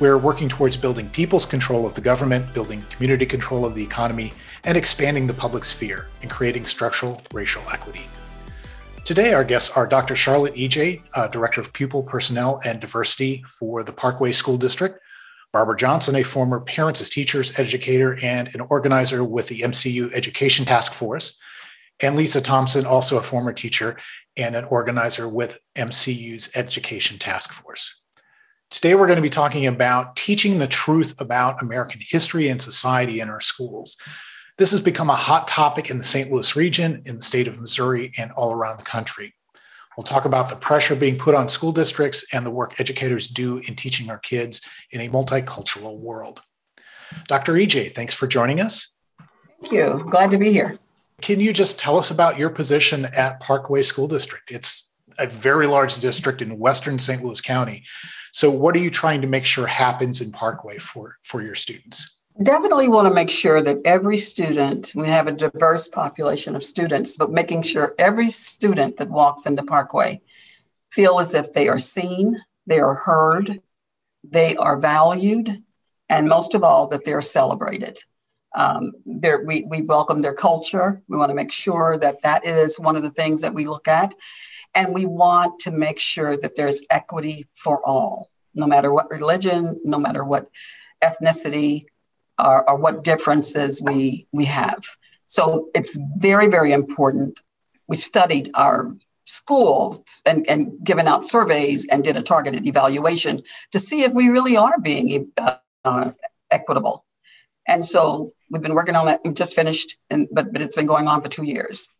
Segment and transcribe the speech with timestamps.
[0.00, 4.32] We're working towards building people's control of the government, building community control of the economy,
[4.64, 8.06] and expanding the public sphere and creating structural racial equity.
[9.04, 10.16] Today, our guests are Dr.
[10.16, 14.98] Charlotte E.J., uh, Director of Pupil Personnel and Diversity for the Parkway School District,
[15.52, 20.64] Barbara Johnson, a former Parents as Teachers educator and an organizer with the MCU Education
[20.64, 21.36] Task Force,
[22.00, 23.98] and Lisa Thompson, also a former teacher
[24.34, 28.00] and an organizer with MCU's Education Task Force.
[28.70, 33.18] Today, we're going to be talking about teaching the truth about American history and society
[33.18, 33.96] in our schools.
[34.58, 36.30] This has become a hot topic in the St.
[36.30, 39.34] Louis region, in the state of Missouri, and all around the country.
[39.96, 43.58] We'll talk about the pressure being put on school districts and the work educators do
[43.58, 46.40] in teaching our kids in a multicultural world.
[47.26, 47.54] Dr.
[47.54, 48.94] EJ, thanks for joining us.
[49.60, 50.06] Thank you.
[50.08, 50.78] Glad to be here.
[51.20, 54.48] Can you just tell us about your position at Parkway School District?
[54.48, 57.22] It's a very large district in Western St.
[57.22, 57.84] Louis County.
[58.32, 62.18] So, what are you trying to make sure happens in Parkway for, for your students?
[62.42, 67.16] Definitely want to make sure that every student, we have a diverse population of students,
[67.16, 70.22] but making sure every student that walks into Parkway
[70.90, 73.60] feel as if they are seen, they are heard,
[74.24, 75.62] they are valued,
[76.08, 77.98] and most of all, that they're celebrated.
[78.54, 81.02] Um, we, we welcome their culture.
[81.08, 83.86] We want to make sure that that is one of the things that we look
[83.86, 84.14] at.
[84.74, 89.80] And we want to make sure that there's equity for all, no matter what religion,
[89.84, 90.48] no matter what
[91.02, 91.86] ethnicity,
[92.38, 94.82] or, or what differences we, we have.
[95.26, 97.40] So it's very, very important.
[97.86, 103.42] We studied our schools and, and given out surveys and did a targeted evaluation
[103.72, 105.32] to see if we really are being
[105.84, 106.10] uh,
[106.50, 107.04] equitable.
[107.68, 109.20] And so we've been working on that.
[109.24, 111.92] We just finished, and, but, but it's been going on for two years.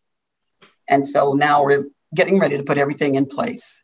[0.89, 3.83] And so now we're getting ready to put everything in place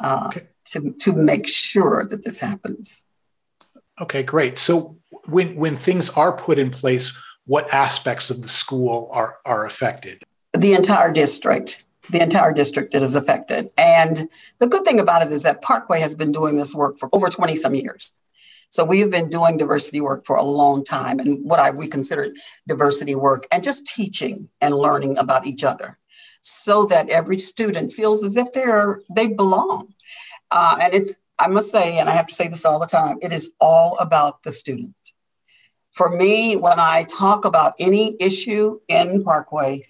[0.00, 0.48] uh, okay.
[0.66, 3.04] to, to make sure that this happens.
[4.00, 4.58] Okay, great.
[4.58, 9.66] So when when things are put in place, what aspects of the school are are
[9.66, 10.22] affected?
[10.52, 11.84] The entire district.
[12.10, 13.70] The entire district is affected.
[13.78, 14.28] And
[14.58, 17.30] the good thing about it is that Parkway has been doing this work for over
[17.30, 18.12] 20 some years.
[18.70, 22.32] So we've been doing diversity work for a long time and what I we consider
[22.66, 25.98] diversity work and just teaching and learning about each other
[26.42, 29.94] so that every student feels as if they're they belong.
[30.50, 33.18] Uh, and it's I must say, and I have to say this all the time,
[33.20, 34.94] it is all about the student.
[35.92, 39.84] For me, when I talk about any issue in Parkway,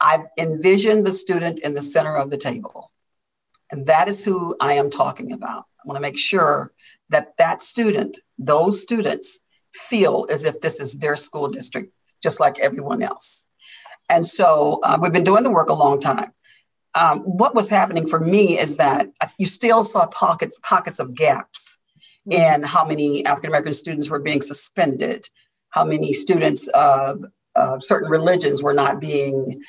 [0.00, 2.92] I envision the student in the center of the table.
[3.70, 5.64] And that is who I am talking about.
[5.82, 6.72] I want to make sure
[7.08, 9.40] that that student, those students,
[9.72, 13.39] feel as if this is their school district, just like everyone else.
[14.10, 16.32] And so uh, we've been doing the work a long time.
[16.94, 21.78] Um, what was happening for me is that you still saw pockets pockets of gaps
[22.28, 25.28] in how many African American students were being suspended,
[25.70, 29.62] how many students of uh, certain religions were not being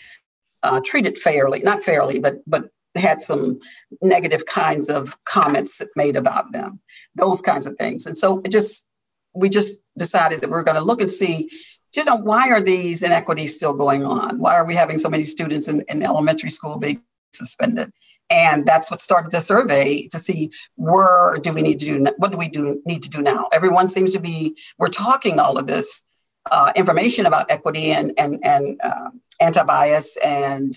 [0.63, 3.59] uh, treated fairly, not fairly, but but had some
[4.01, 6.81] negative kinds of comments made about them,
[7.15, 8.05] those kinds of things.
[8.07, 8.87] And so it just
[9.33, 11.49] we just decided that we we're going to look and see
[11.95, 14.39] you know, why are these inequities still going on?
[14.39, 17.03] Why are we having so many students in, in elementary school being
[17.33, 17.91] suspended?
[18.29, 22.31] And that's what started the survey to see where do we need to do, what
[22.31, 23.49] do we do need to do now?
[23.51, 26.03] Everyone seems to be, we're talking all of this
[26.49, 29.09] uh, information about equity and, and, and uh,
[29.41, 30.73] anti-bias and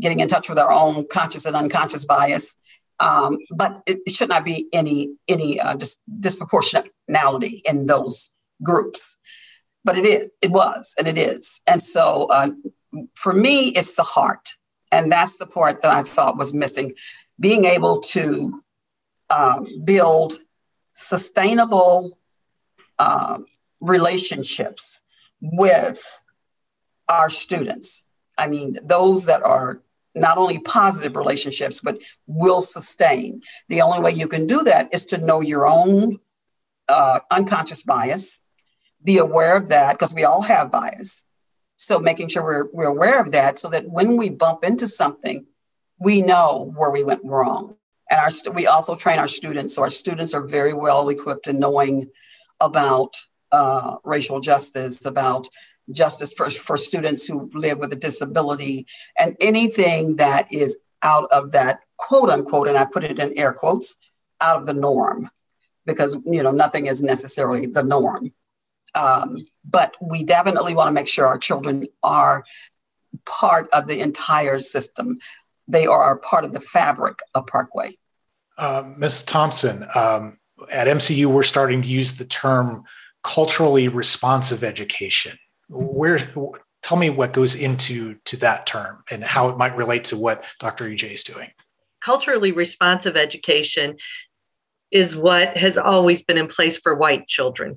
[0.00, 2.56] getting in touch with our own conscious and unconscious bias.
[3.00, 8.30] Um, but it, should not be any, any uh, dis- disproportionality in those
[8.62, 9.18] groups
[9.84, 11.60] but it is, it was, and it is.
[11.66, 12.50] And so uh,
[13.14, 14.56] for me, it's the heart.
[14.90, 16.94] And that's the part that I thought was missing.
[17.38, 18.62] Being able to
[19.30, 20.34] um, build
[20.92, 22.18] sustainable
[22.98, 23.46] um,
[23.80, 25.00] relationships
[25.40, 26.22] with
[27.08, 28.04] our students.
[28.38, 29.82] I mean, those that are
[30.14, 33.42] not only positive relationships, but will sustain.
[33.68, 36.20] The only way you can do that is to know your own
[36.88, 38.40] uh, unconscious bias
[39.04, 41.26] be aware of that because we all have bias.
[41.76, 45.46] So making sure we're, we're aware of that so that when we bump into something,
[45.98, 47.76] we know where we went wrong.
[48.10, 51.58] And our we also train our students, so our students are very well equipped in
[51.58, 52.10] knowing
[52.60, 53.16] about
[53.50, 55.48] uh, racial justice, about
[55.90, 58.86] justice for, for students who live with a disability,
[59.18, 63.52] and anything that is out of that quote unquote, and I put it in air
[63.52, 63.96] quotes,
[64.40, 65.30] out of the norm,
[65.86, 68.32] because you know nothing is necessarily the norm.
[68.94, 72.44] Um, but we definitely want to make sure our children are
[73.24, 75.18] part of the entire system.
[75.66, 77.96] They are part of the fabric of Parkway.
[78.56, 79.22] Uh, Ms.
[79.24, 80.38] Thompson, um,
[80.70, 82.84] at MCU, we're starting to use the term
[83.22, 85.38] culturally responsive education.
[85.68, 86.18] Where,
[86.82, 90.44] tell me what goes into to that term and how it might relate to what
[90.60, 90.88] Dr.
[90.88, 91.50] EJ is doing.
[92.00, 93.96] Culturally responsive education
[94.94, 97.76] is what has always been in place for white children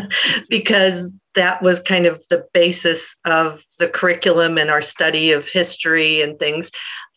[0.50, 6.20] because that was kind of the basis of the curriculum and our study of history
[6.20, 6.70] and things.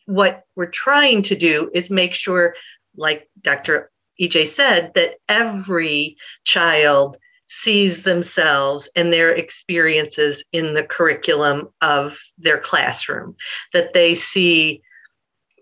[0.06, 2.56] What we're trying to do is make sure,
[2.96, 3.92] like Dr.
[4.22, 6.16] EJ said, that every
[6.46, 7.18] child
[7.48, 13.36] sees themselves and their experiences in the curriculum of their classroom,
[13.74, 14.82] that they see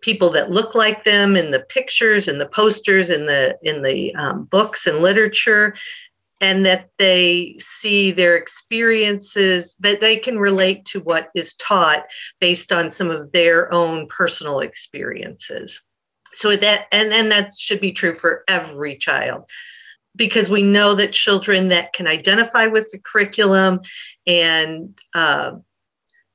[0.01, 4.13] people that look like them in the pictures and the posters in the in the
[4.15, 5.75] um, books and literature
[6.41, 12.05] and that they see their experiences that they can relate to what is taught
[12.39, 15.81] based on some of their own personal experiences.
[16.33, 19.43] So that and and that should be true for every child
[20.15, 23.81] because we know that children that can identify with the curriculum
[24.25, 25.53] and uh,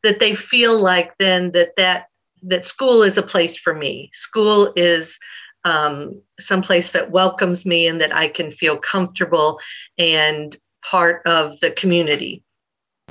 [0.02, 2.06] that they feel like then that that
[2.46, 4.10] that school is a place for me.
[4.12, 5.18] School is
[5.64, 9.58] um, some place that welcomes me and that I can feel comfortable
[9.98, 10.56] and
[10.88, 12.42] part of the community.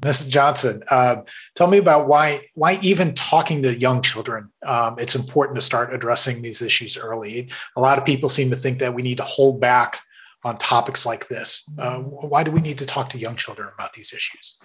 [0.02, 0.30] Mrs.
[0.30, 1.18] Johnson, uh,
[1.56, 5.94] tell me about why why even talking to young children, um, it's important to start
[5.94, 7.50] addressing these issues early.
[7.78, 10.02] A lot of people seem to think that we need to hold back
[10.44, 11.70] on topics like this.
[11.80, 14.58] Uh, why do we need to talk to young children about these issues?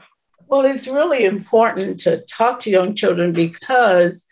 [0.49, 4.27] Well, it's really important to talk to young children because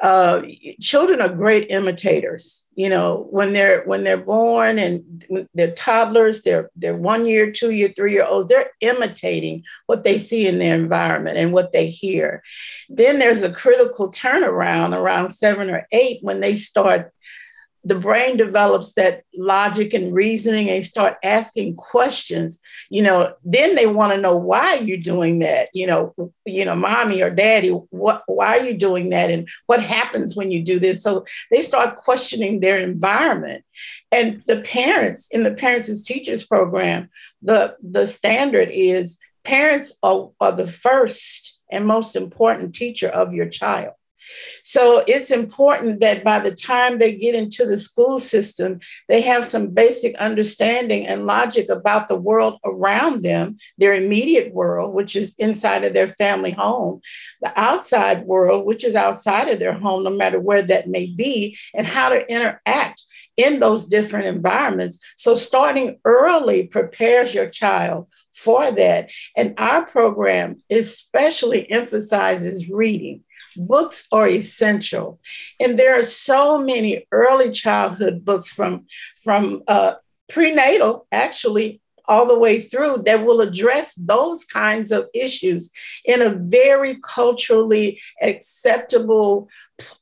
[0.00, 0.42] uh,
[0.80, 2.66] children are great imitators.
[2.74, 7.70] You know, when they're when they're born and they're toddlers, they're they're one year, two
[7.70, 8.48] year, three year olds.
[8.48, 12.42] They're imitating what they see in their environment and what they hear.
[12.88, 17.12] Then there's a critical turnaround around seven or eight when they start
[17.84, 22.60] the brain develops that logic and reasoning and start asking questions
[22.90, 25.68] you know then they want to know why you're doing that?
[25.72, 26.14] You know
[26.44, 29.30] you know mommy or daddy what why are you doing that?
[29.30, 31.02] And what happens when you do this?
[31.02, 33.64] So they start questioning their environment.
[34.12, 37.08] And the parents in the parents as teachers program
[37.42, 43.48] the the standard is parents are, are the first and most important teacher of your
[43.48, 43.94] child
[44.64, 49.44] so it's important that by the time they get into the school system, they have
[49.44, 55.34] some basic understanding and logic about the world around them, their immediate world, which is
[55.38, 57.00] inside of their family home,
[57.42, 61.56] the outside world, which is outside of their home, no matter where that may be,
[61.74, 63.02] and how to interact
[63.36, 64.98] in those different environments.
[65.16, 69.10] So starting early prepares your child for that.
[69.36, 73.22] And our program especially emphasizes reading.
[73.56, 75.20] Books are essential.
[75.60, 78.86] And there are so many early childhood books from,
[79.22, 79.94] from uh,
[80.28, 85.70] prenatal, actually, all the way through that will address those kinds of issues
[86.04, 89.48] in a very culturally acceptable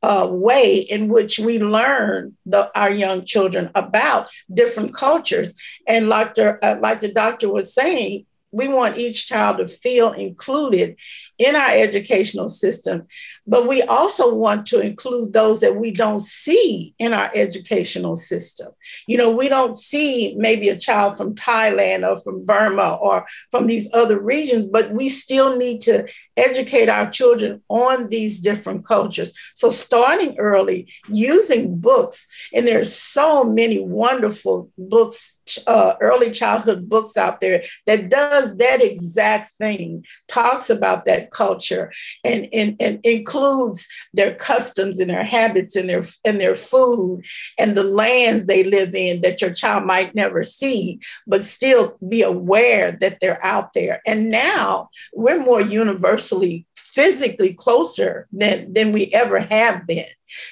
[0.02, 5.54] uh, way in which we learn the, our young children about different cultures.
[5.87, 10.12] And like the, uh, like the doctor was saying, we want each child to feel
[10.12, 10.97] included
[11.38, 13.06] in our educational system,
[13.47, 18.68] but we also want to include those that we don't see in our educational system.
[19.06, 23.66] You know, we don't see maybe a child from Thailand or from Burma or from
[23.66, 26.06] these other regions, but we still need to
[26.37, 29.32] educate our children on these different cultures.
[29.54, 37.16] So, starting early, using books, and there's so many wonderful books uh, early childhood books
[37.16, 41.92] out there that does that exact thing, talks about that culture
[42.25, 47.25] and, and, and includes their customs and their habits and their, and their food
[47.58, 52.22] and the lands they live in that your child might never see, but still be
[52.22, 54.00] aware that they're out there.
[54.06, 60.04] And now we're more universally physically closer than, than we ever have been.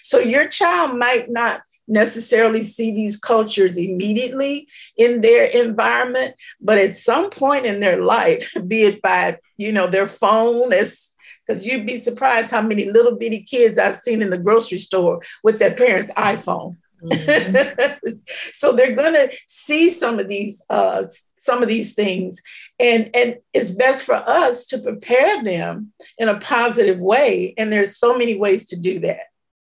[0.02, 6.96] So your child might not necessarily see these cultures immediately in their environment, but at
[6.96, 11.08] some point in their life, be it by, you know, their phone as
[11.46, 15.20] because you'd be surprised how many little bitty kids I've seen in the grocery store
[15.42, 16.76] with their parents' iPhone.
[17.02, 18.10] Mm-hmm.
[18.52, 21.04] so they're going to see some of these uh,
[21.36, 22.40] some of these things,
[22.78, 27.54] and and it's best for us to prepare them in a positive way.
[27.56, 29.22] And there's so many ways to do that.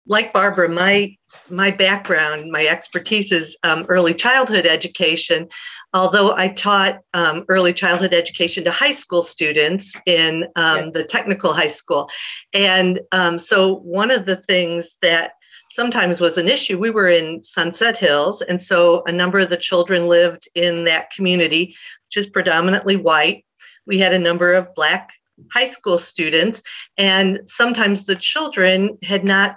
[0.06, 1.16] Like Barbara, my
[1.50, 5.48] my background, my expertise is um, early childhood education.
[5.92, 11.52] Although I taught um, early childhood education to high school students in um, the technical
[11.52, 12.10] high school.
[12.52, 15.32] And um, so, one of the things that
[15.70, 18.42] sometimes was an issue, we were in Sunset Hills.
[18.42, 21.76] And so, a number of the children lived in that community,
[22.06, 23.44] which is predominantly white.
[23.86, 25.10] We had a number of Black
[25.52, 26.62] high school students,
[26.96, 29.56] and sometimes the children had not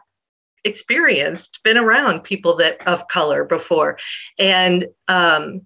[0.68, 3.98] experienced, been around people that of color before.
[4.38, 5.62] And um,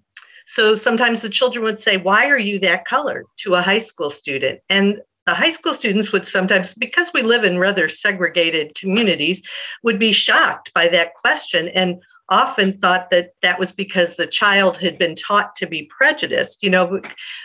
[0.46, 4.10] so sometimes the children would say, Why are you that color to a high school
[4.10, 4.60] student?
[4.68, 9.40] And the high school students would sometimes, because we live in rather segregated communities,
[9.82, 12.02] would be shocked by that question and
[12.32, 16.70] often thought that that was because the child had been taught to be prejudiced, you
[16.70, 16.98] know.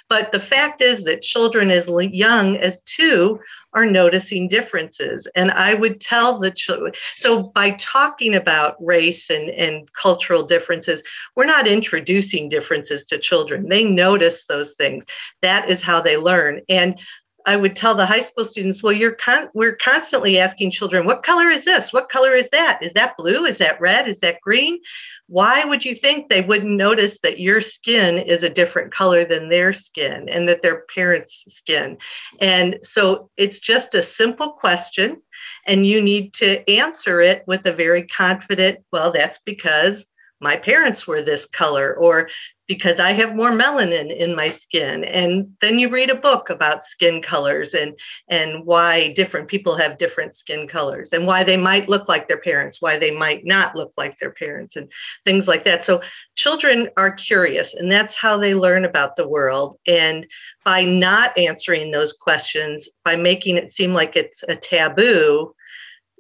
[0.08, 3.40] But the fact is that children as young as two
[3.74, 5.28] are noticing differences.
[5.36, 11.04] And I would tell the children, so by talking about race and, and cultural differences,
[11.36, 13.68] we're not introducing differences to children.
[13.68, 15.06] They notice those things.
[15.42, 16.62] That is how they learn.
[16.70, 16.98] And
[17.48, 21.24] I would tell the high school students, well, you're con- we're constantly asking children, what
[21.24, 21.94] color is this?
[21.94, 22.80] What color is that?
[22.82, 23.46] Is that blue?
[23.46, 24.08] Is that red?
[24.08, 24.80] Is that green?
[25.28, 29.48] Why would you think they wouldn't notice that your skin is a different color than
[29.48, 31.98] their skin and that their parents' skin?
[32.42, 35.22] And so it's just a simple question,
[35.66, 40.06] and you need to answer it with a very confident, well, that's because
[40.40, 42.30] my parents were this color or
[42.68, 45.06] because I have more melanin in my skin.
[45.06, 49.98] And then you read a book about skin colors and, and why different people have
[49.98, 53.76] different skin colors and why they might look like their parents, why they might not
[53.76, 54.92] look like their parents, and
[55.26, 55.82] things like that.
[55.82, 56.02] So
[56.36, 59.80] children are curious, and that's how they learn about the world.
[59.88, 60.28] And
[60.66, 65.56] by not answering those questions, by making it seem like it's a taboo,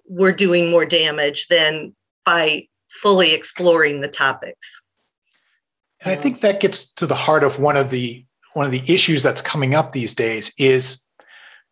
[0.07, 1.93] we're doing more damage than
[2.25, 2.67] by
[3.01, 4.81] fully exploring the topics.
[6.01, 8.93] And I think that gets to the heart of one of the one of the
[8.93, 11.05] issues that's coming up these days is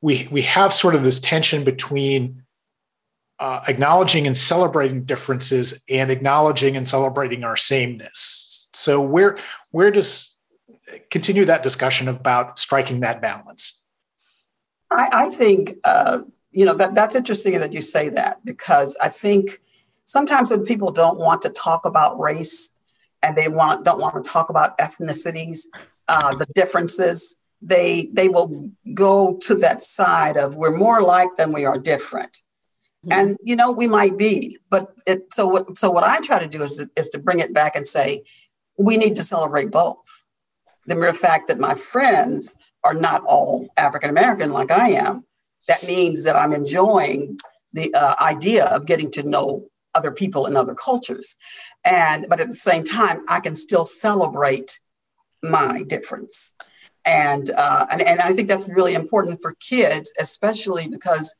[0.01, 2.44] we we have sort of this tension between
[3.39, 8.70] uh, acknowledging and celebrating differences and acknowledging and celebrating our sameness.
[8.74, 9.38] So where
[9.72, 10.36] where does
[11.10, 13.84] continue that discussion about striking that balance?
[14.91, 16.20] I, I think uh,
[16.51, 19.62] you know that that's interesting that you say that because I think
[20.05, 22.71] sometimes when people don't want to talk about race
[23.21, 25.59] and they want don't want to talk about ethnicities,
[26.07, 31.51] uh, the differences, they they will go to that side of we're more like than
[31.51, 32.41] we are different.
[33.05, 33.12] Mm-hmm.
[33.12, 36.47] And you know we might be, but it, so what so what I try to
[36.47, 38.24] do is is to bring it back and say
[38.77, 40.24] we need to celebrate both.
[40.85, 45.25] The mere fact that my friends are not all African American like I am,
[45.67, 47.39] that means that I'm enjoying
[47.74, 49.65] the uh, idea of getting to know
[49.96, 51.38] other people and other cultures.
[51.84, 54.80] And but at the same time, I can still celebrate
[55.42, 56.54] my difference.
[57.06, 61.36] And uh, and, and I think that's really important for kids, especially because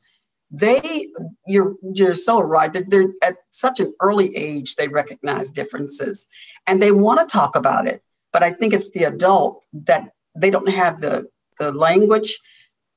[0.50, 1.08] they
[1.46, 6.28] you're you're so right that they're at such an early age they recognize differences
[6.66, 8.00] and they want to talk about it
[8.32, 11.26] but i think it's the adult that they don't have the
[11.58, 12.38] the language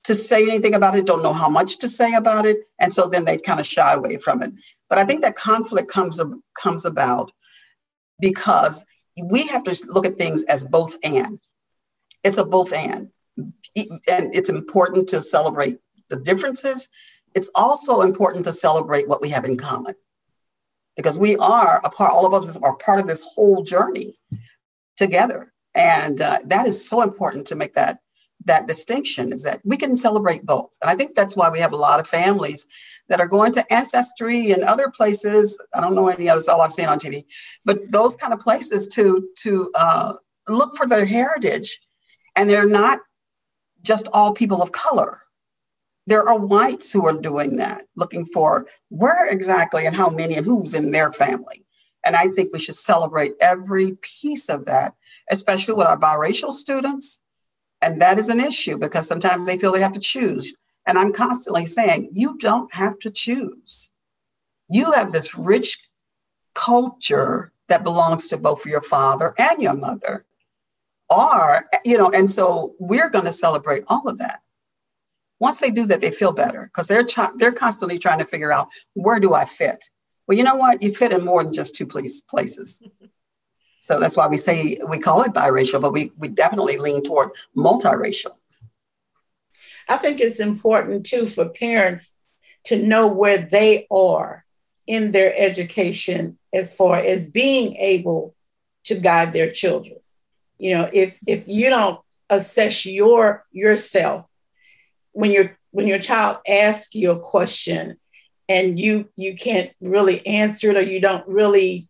[0.10, 3.08] to say anything about it, don't know how much to say about it, and so
[3.08, 4.52] then they kind of shy away from it.
[4.90, 6.20] But I think that conflict comes
[6.64, 7.32] comes about
[8.20, 8.86] because
[9.34, 11.40] we have to look at things as both and.
[12.24, 15.78] It's a both and, and it's important to celebrate
[16.10, 16.90] the differences.
[17.36, 19.94] It's also important to celebrate what we have in common,
[20.98, 22.12] because we are a part.
[22.14, 24.16] All of us are part of this whole journey
[24.98, 28.00] together, and uh, that is so important to make that
[28.46, 30.78] that distinction is that we can celebrate both.
[30.82, 32.68] And I think that's why we have a lot of families
[33.10, 35.62] that are going to Ancestry and other places.
[35.74, 37.26] I don't know any others, all I've seen on TV,
[37.66, 40.14] but those kind of places to, to uh,
[40.48, 41.80] look for their heritage.
[42.36, 43.00] And they're not
[43.82, 45.22] just all people of color.
[46.08, 50.46] There are whites who are doing that, looking for where exactly and how many and
[50.46, 51.66] who's in their family.
[52.06, 54.94] And I think we should celebrate every piece of that,
[55.30, 57.22] especially with our biracial students
[57.82, 60.54] and that is an issue because sometimes they feel they have to choose.
[60.86, 63.92] And I'm constantly saying, you don't have to choose.
[64.68, 65.78] You have this rich
[66.54, 70.26] culture that belongs to both your father and your mother.
[71.10, 74.42] Are, you know, and so we're going to celebrate all of that.
[75.40, 77.06] Once they do that, they feel better because they're
[77.38, 79.86] they're constantly trying to figure out where do I fit?
[80.28, 80.84] Well, you know what?
[80.84, 82.84] You fit in more than just two places.
[83.90, 87.32] So that's why we say we call it biracial, but we, we definitely lean toward
[87.58, 88.34] multiracial.
[89.88, 92.16] I think it's important too for parents
[92.66, 94.46] to know where they are
[94.86, 98.36] in their education as far as being able
[98.84, 99.98] to guide their children.
[100.60, 104.30] You know, if if you don't assess your yourself
[105.14, 107.98] when your when your child asks you a question
[108.48, 111.89] and you you can't really answer it or you don't really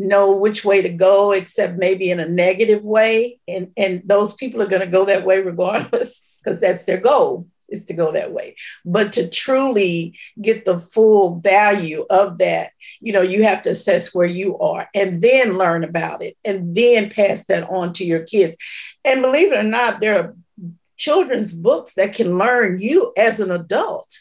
[0.00, 3.38] know which way to go except maybe in a negative way.
[3.46, 7.46] And and those people are going to go that way regardless because that's their goal
[7.68, 8.56] is to go that way.
[8.84, 14.14] But to truly get the full value of that you know you have to assess
[14.14, 18.20] where you are and then learn about it and then pass that on to your
[18.20, 18.56] kids.
[19.04, 20.36] And believe it or not there are
[20.96, 24.18] children's books that can learn you as an adult.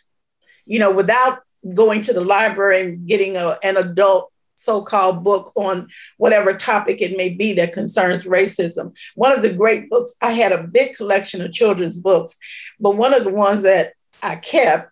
[0.65, 1.39] You know without
[1.73, 5.87] going to the library and getting a, an adult so-called book on
[6.17, 8.95] whatever topic it may be that concerns racism.
[9.15, 12.37] One of the great books, I had a big collection of children's books,
[12.79, 14.91] but one of the ones that I kept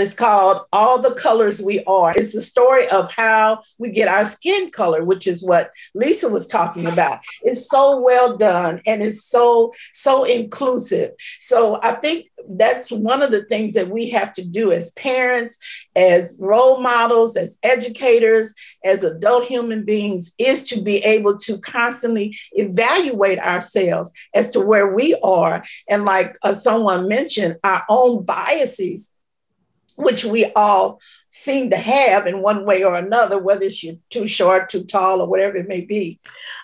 [0.00, 2.12] it's called All the Colors We Are.
[2.16, 6.46] It's the story of how we get our skin color, which is what Lisa was
[6.46, 7.20] talking about.
[7.42, 11.10] It's so well done and it's so, so inclusive.
[11.40, 15.58] So I think that's one of the things that we have to do as parents,
[15.94, 22.36] as role models, as educators, as adult human beings, is to be able to constantly
[22.52, 25.62] evaluate ourselves as to where we are.
[25.88, 29.14] And like uh, someone mentioned, our own biases
[29.96, 34.28] which we all seem to have in one way or another, whether it's you're too
[34.28, 36.20] short, too tall, or whatever it may be.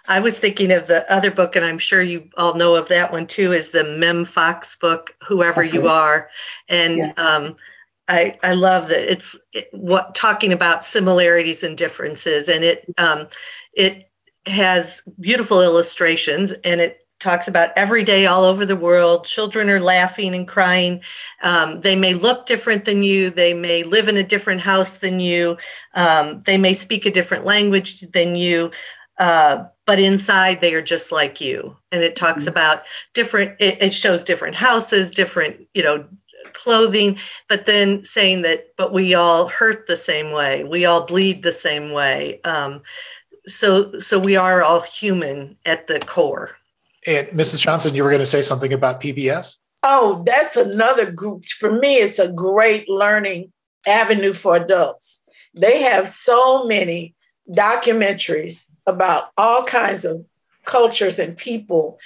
[0.07, 3.11] I was thinking of the other book, and I'm sure you all know of that
[3.11, 5.73] one too, is the Mem Fox book, Whoever okay.
[5.73, 6.29] You Are.
[6.69, 7.13] And yeah.
[7.17, 7.57] um,
[8.09, 13.27] I, I love that it's it, what talking about similarities and differences, and it um,
[13.75, 14.11] it
[14.47, 19.25] has beautiful illustrations, and it talks about every day all over the world.
[19.25, 21.01] Children are laughing and crying.
[21.43, 23.31] Um, they may look different than you.
[23.31, 25.57] They may live in a different house than you.
[25.95, 28.71] Um, they may speak a different language than you.
[29.19, 31.77] Uh, but inside they are just like you.
[31.91, 32.51] And it talks mm-hmm.
[32.51, 36.05] about different, it, it shows different houses, different, you know,
[36.53, 40.65] clothing, but then saying that, but we all hurt the same way.
[40.65, 42.41] We all bleed the same way.
[42.45, 42.83] Um,
[43.47, 46.58] so, so we are all human at the core.
[47.09, 47.61] And Mrs.
[47.61, 49.57] Johnson, you were going to say something about PBS?
[49.83, 51.47] Oh, that's another group.
[51.47, 53.51] For me, it's a great learning
[53.87, 55.23] avenue for adults.
[55.55, 57.15] They have so many
[57.51, 60.27] documentaries about all kinds of
[60.67, 61.99] cultures and people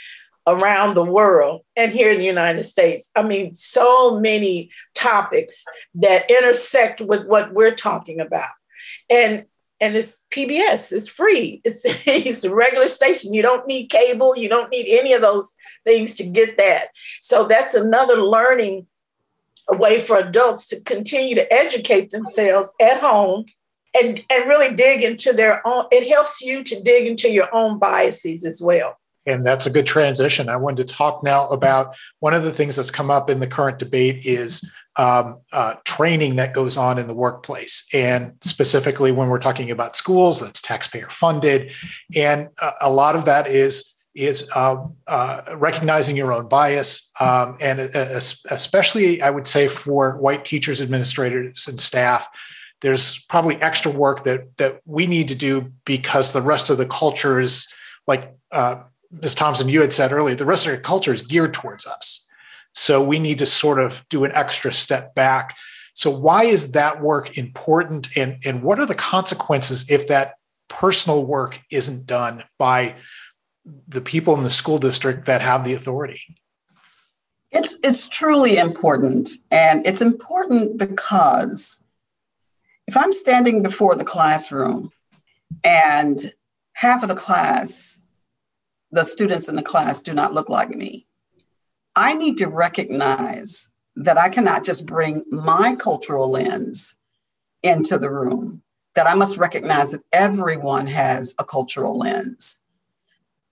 [0.46, 3.10] around the world and here in the United States.
[3.16, 5.64] I mean, so many topics
[5.96, 8.50] that intersect with what we're talking about.
[9.10, 9.46] And
[9.82, 10.92] and it's PBS.
[10.92, 11.60] It's free.
[11.64, 13.34] It's it's a regular station.
[13.34, 14.36] You don't need cable.
[14.36, 15.52] You don't need any of those
[15.84, 16.86] things to get that.
[17.20, 18.86] So that's another learning
[19.68, 23.44] way for adults to continue to educate themselves at home
[24.00, 25.86] and and really dig into their own.
[25.90, 28.96] It helps you to dig into your own biases as well.
[29.26, 30.48] And that's a good transition.
[30.48, 33.46] I wanted to talk now about one of the things that's come up in the
[33.46, 37.86] current debate is um, uh, training that goes on in the workplace.
[37.92, 41.72] And specifically, when we're talking about schools, that's taxpayer funded.
[42.14, 44.76] And uh, a lot of that is is uh,
[45.06, 50.82] uh recognizing your own bias, um, and uh, especially, I would say, for white teachers,
[50.82, 52.28] administrators, and staff.
[52.82, 56.84] There's probably extra work that that we need to do because the rest of the
[56.84, 57.72] culture is
[58.06, 58.34] like
[59.20, 59.34] Ms.
[59.34, 62.21] Thompson, you had said earlier, the rest of the culture is geared towards us.
[62.74, 65.56] So we need to sort of do an extra step back.
[65.94, 70.34] So why is that work important and, and what are the consequences if that
[70.68, 72.96] personal work isn't done by
[73.86, 76.20] the people in the school district that have the authority?
[77.50, 79.28] It's it's truly important.
[79.50, 81.82] And it's important because
[82.86, 84.90] if I'm standing before the classroom
[85.62, 86.32] and
[86.72, 88.00] half of the class,
[88.90, 91.06] the students in the class do not look like me,
[91.94, 96.96] I need to recognize that I cannot just bring my cultural lens
[97.62, 98.62] into the room,
[98.94, 102.62] that I must recognize that everyone has a cultural lens.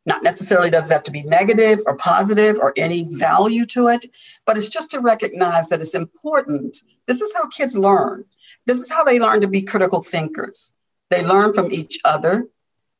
[0.06, 4.06] Not necessarily does it have to be negative or positive or any value to it,
[4.46, 6.78] but it's just to recognize that it's important.
[7.06, 8.24] This is how kids learn.
[8.64, 10.72] This is how they learn to be critical thinkers.
[11.10, 12.48] They learn from each other,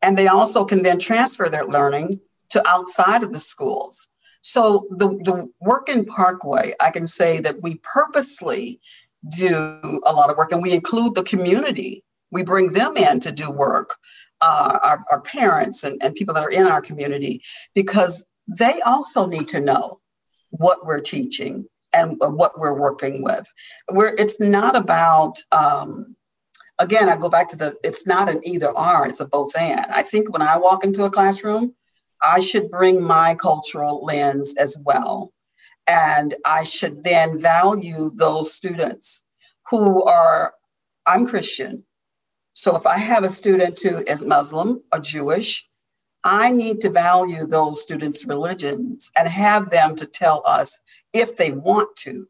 [0.03, 4.10] and they also can then transfer their learning to outside of the schools.
[4.41, 8.81] So the, the work in Parkway, I can say that we purposely
[9.37, 12.05] do a lot of work and we include the community.
[12.31, 13.97] We bring them in to do work,
[14.41, 17.43] uh, our, our parents and, and people that are in our community,
[17.75, 20.01] because they also need to know
[20.51, 23.53] what we're teaching and what we're working with.
[23.89, 26.17] Where it's not about, um,
[26.79, 29.87] again, I go back to the, it's not an either or, it's a both and.
[29.93, 31.75] I think when I walk into a classroom,
[32.23, 35.33] I should bring my cultural lens as well.
[35.87, 39.25] And I should then value those students
[39.71, 40.55] who are,
[41.07, 41.85] I'm Christian.
[42.53, 45.69] So if I have a student who is Muslim or Jewish,
[46.23, 50.81] I need to value those students' religions and have them to tell us
[51.13, 52.29] if they want to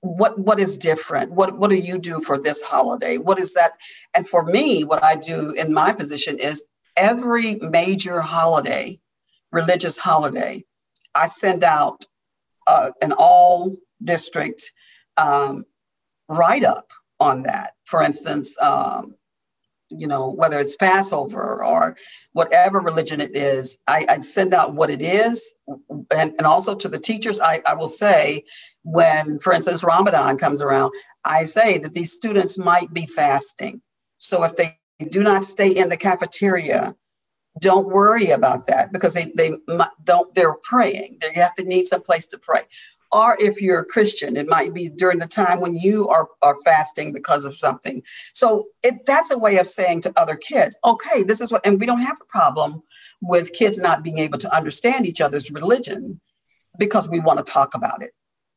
[0.00, 3.72] what what is different what what do you do for this holiday what is that
[4.14, 6.64] and for me what i do in my position is
[6.96, 8.98] every major holiday
[9.52, 10.64] religious holiday
[11.14, 12.06] i send out
[12.66, 14.72] uh, an all district
[15.16, 15.64] um,
[16.28, 19.14] write up on that for instance um,
[19.90, 21.96] you know, whether it's Passover or
[22.32, 25.54] whatever religion it is, I, I send out what it is.
[25.68, 28.44] And, and also to the teachers, I, I will say,
[28.82, 30.92] when, for instance, Ramadan comes around,
[31.24, 33.82] I say that these students might be fasting.
[34.18, 34.78] So if they
[35.10, 36.94] do not stay in the cafeteria,
[37.60, 39.52] don't worry about that because they, they
[40.02, 41.18] don't, they're praying.
[41.20, 42.62] They have to need some place to pray
[43.14, 46.60] or if you're a Christian, it might be during the time when you are, are
[46.62, 48.02] fasting because of something.
[48.32, 51.78] So it, that's a way of saying to other kids, okay, this is what, and
[51.78, 52.82] we don't have a problem
[53.22, 56.20] with kids not being able to understand each other's religion
[56.76, 58.10] because we want to talk about it.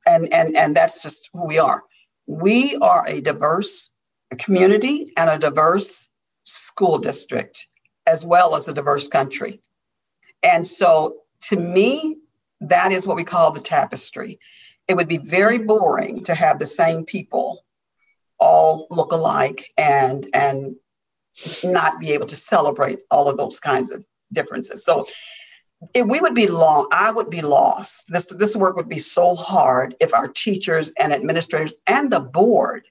[0.07, 1.83] And, and, and that's just who we are.
[2.25, 3.91] We are a diverse
[4.39, 6.09] community and a diverse
[6.47, 7.67] school district,
[8.05, 9.61] as well as a diverse country.
[10.41, 11.17] And so
[11.49, 12.17] to me,
[12.59, 14.39] that is what we call the tapestry.
[14.87, 17.59] It would be very boring to have the same people
[18.39, 20.75] all look alike and and
[21.63, 24.83] not be able to celebrate all of those kinds of differences.
[24.83, 25.05] So
[25.93, 28.05] if we would be long, I would be lost.
[28.09, 32.87] This this work would be so hard if our teachers and administrators and the board,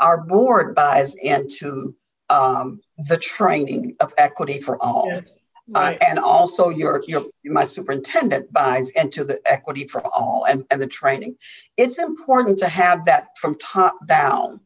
[0.00, 1.94] our board buys into
[2.30, 5.06] um, the training of equity for all.
[5.08, 5.40] Yes.
[5.74, 6.00] Uh, right.
[6.00, 10.80] Uh, and also your your my superintendent buys into the equity for all and, and
[10.80, 11.34] the training
[11.76, 14.60] it's important to have that from top down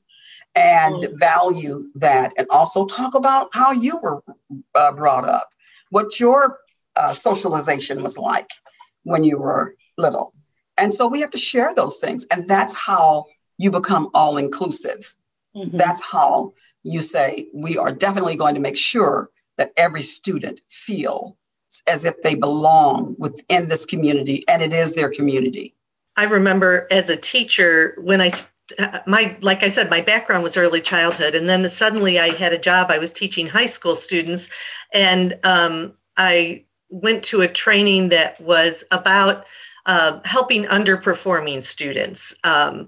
[0.55, 1.19] and mm.
[1.19, 4.23] value that and also talk about how you were
[4.75, 5.49] uh, brought up
[5.89, 6.59] what your
[6.97, 8.51] uh, socialization was like
[9.05, 10.35] when you were little
[10.77, 13.25] and so we have to share those things and that's how
[13.57, 15.15] you become all inclusive
[15.57, 15.75] mm-hmm.
[15.79, 21.37] that's how you say we are definitely going to make sure that every student feel
[21.87, 25.75] as if they belong within this community and it is their community.
[26.17, 28.33] I remember as a teacher when I
[29.07, 32.59] my like I said my background was early childhood and then suddenly I had a
[32.59, 34.49] job I was teaching high school students
[34.93, 39.45] and um, I went to a training that was about
[39.87, 42.87] uh, helping underperforming students um,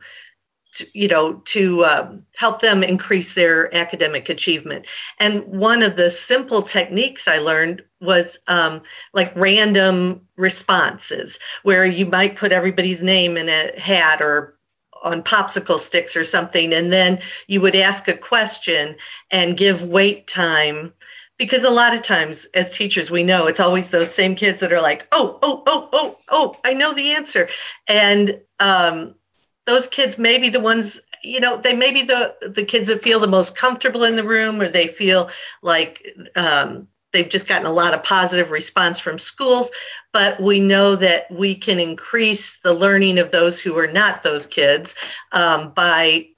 [0.72, 4.86] to, you know to um, help them increase their academic achievement.
[5.18, 8.82] And one of the simple techniques i learned was um,
[9.14, 14.58] like random responses where you might put everybody's name in a hat or
[15.04, 18.96] on popsicle sticks or something and then you would ask a question
[19.30, 20.92] and give wait time.
[21.38, 24.72] Because a lot of times as teachers we know it's always those same kids that
[24.72, 27.48] are like oh oh oh oh oh i know the answer.
[27.88, 29.14] And um,
[29.66, 33.02] those kids may be the ones you know they may be the the kids that
[33.02, 35.30] feel the most comfortable in the room or they feel
[35.62, 36.02] like
[36.34, 39.70] um, they've just gotten a lot of positive response from schools.
[40.12, 44.46] But we know that we can increase the learning of those who are not those
[44.46, 44.94] kids
[45.30, 46.28] um, by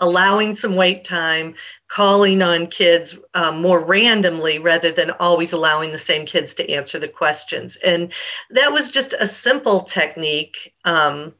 [0.00, 1.54] allowing some wait time
[1.88, 6.98] calling on kids um, more randomly rather than always allowing the same kids to answer
[6.98, 7.76] the questions.
[7.84, 8.12] And
[8.50, 11.34] that was just a simple technique um,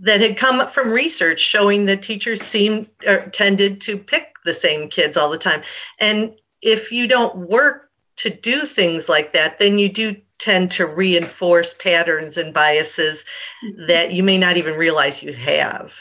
[0.00, 4.54] that had come up from research showing that teachers seem or tended to pick the
[4.54, 5.62] same kids all the time.
[5.98, 10.86] And if you don't work to do things like that, then you do tend to
[10.86, 13.24] reinforce patterns and biases
[13.64, 13.86] mm-hmm.
[13.86, 15.92] that you may not even realize you have.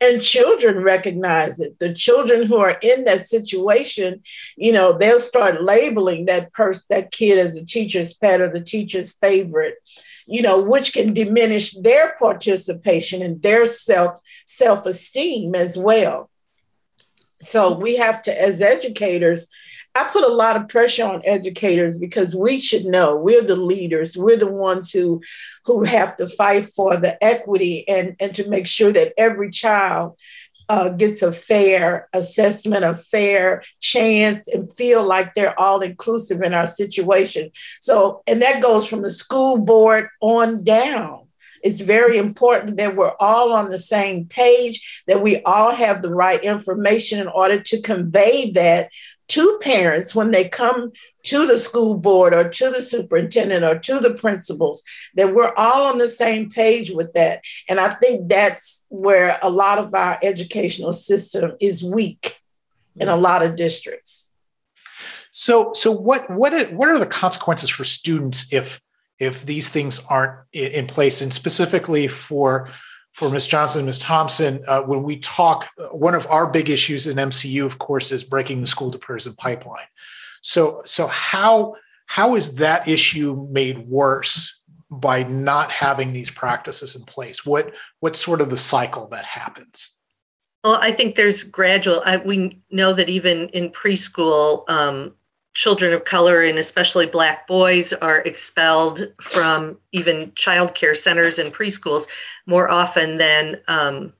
[0.00, 1.78] And children recognize it.
[1.78, 4.22] The children who are in that situation,
[4.56, 8.60] you know, they'll start labeling that person, that kid as the teacher's pet or the
[8.60, 9.76] teacher's favorite
[10.26, 16.30] you know, which can diminish their participation and their self self esteem as well.
[17.40, 19.48] So we have to, as educators,
[19.94, 24.16] I put a lot of pressure on educators because we should know we're the leaders.
[24.16, 25.22] We're the ones who
[25.66, 30.16] who have to fight for the equity and, and to make sure that every child
[30.72, 36.54] uh, gets a fair assessment, a fair chance, and feel like they're all inclusive in
[36.54, 37.50] our situation.
[37.82, 41.28] So, and that goes from the school board on down.
[41.62, 46.14] It's very important that we're all on the same page, that we all have the
[46.14, 48.88] right information in order to convey that
[49.28, 50.92] to parents when they come
[51.24, 54.82] to the school board or to the superintendent or to the principals
[55.14, 57.42] that we're all on the same page with that.
[57.68, 62.40] And i think that's where a lot of our educational system is weak
[62.96, 64.30] in a lot of districts.
[65.30, 68.80] So so what what are, what are the consequences for students if
[69.18, 71.22] if these things aren't in place?
[71.22, 72.68] And specifically for
[73.12, 73.46] for Ms.
[73.46, 73.98] Johnson, and Ms.
[73.98, 78.24] Thompson, uh, when we talk, one of our big issues in MCU, of course, is
[78.24, 79.86] breaking the school to prison pipeline.
[80.40, 87.04] So, so how how is that issue made worse by not having these practices in
[87.04, 87.46] place?
[87.46, 89.90] What what's sort of the cycle that happens?
[90.64, 92.02] Well, I think there's gradual.
[92.04, 95.14] I, we know that even in preschool, um,
[95.54, 101.52] children of color and especially black boys are expelled from even child care centers and
[101.52, 102.06] preschools
[102.46, 104.12] more often than um,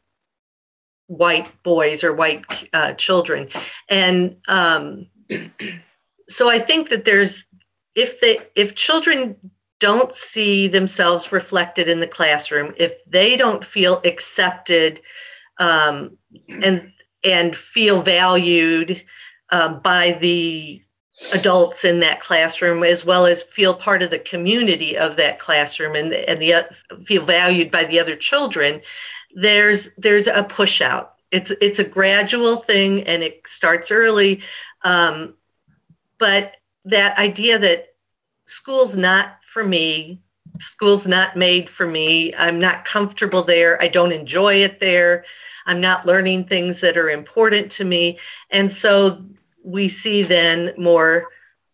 [1.07, 3.49] white boys or white uh, children.
[3.89, 5.07] And um,
[6.29, 7.45] so i think that there's
[7.95, 9.37] if they if children
[9.81, 15.01] don't see themselves reflected in the classroom if they don't feel accepted
[15.59, 16.17] um,
[16.49, 16.93] and
[17.25, 19.03] and feel valued
[19.51, 20.82] um, by the
[21.35, 25.95] adults in that classroom as well as feel part of the community of that classroom
[25.95, 26.65] and, and the
[27.05, 28.81] feel valued by the other children
[29.35, 31.15] there's there's a push out.
[31.31, 34.43] It's it's a gradual thing and it starts early
[34.83, 35.35] um,
[36.19, 36.53] but
[36.85, 37.95] that idea that
[38.47, 40.21] school's not for me
[40.59, 45.25] school's not made for me i'm not comfortable there i don't enjoy it there
[45.65, 48.19] i'm not learning things that are important to me.
[48.51, 49.25] And so
[49.65, 51.29] we see then more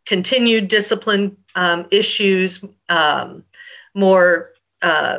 [0.07, 3.45] continued discipline um, issues, um,
[3.95, 5.19] more uh,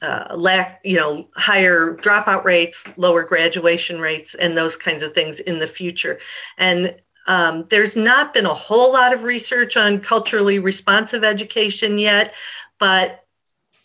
[0.00, 5.40] uh, lack, you know, higher dropout rates, lower graduation rates, and those kinds of things
[5.40, 6.18] in the future.
[6.58, 6.94] And
[7.26, 12.34] um, there's not been a whole lot of research on culturally responsive education yet,
[12.78, 13.24] but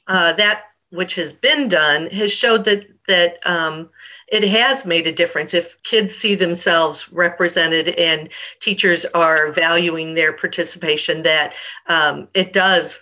[0.08, 3.90] uh, that which has been done has showed that that um,
[4.32, 5.54] it has made a difference.
[5.54, 11.54] If kids see themselves represented and teachers are valuing their participation that
[11.88, 13.00] um, it does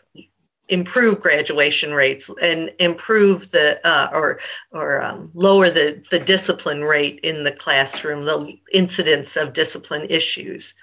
[0.69, 4.39] improve graduation rates and improve the uh, or
[4.71, 10.73] or um, lower the the discipline rate in the classroom the incidence of discipline issues.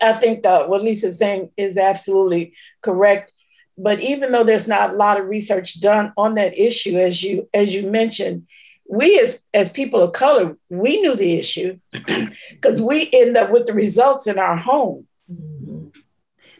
[0.00, 3.31] I think uh, what lisa's saying is absolutely correct
[3.78, 7.48] but even though there's not a lot of research done on that issue as you
[7.54, 8.46] as you mentioned
[8.88, 11.78] we as as people of color we knew the issue
[12.50, 15.88] because we end up with the results in our home mm-hmm.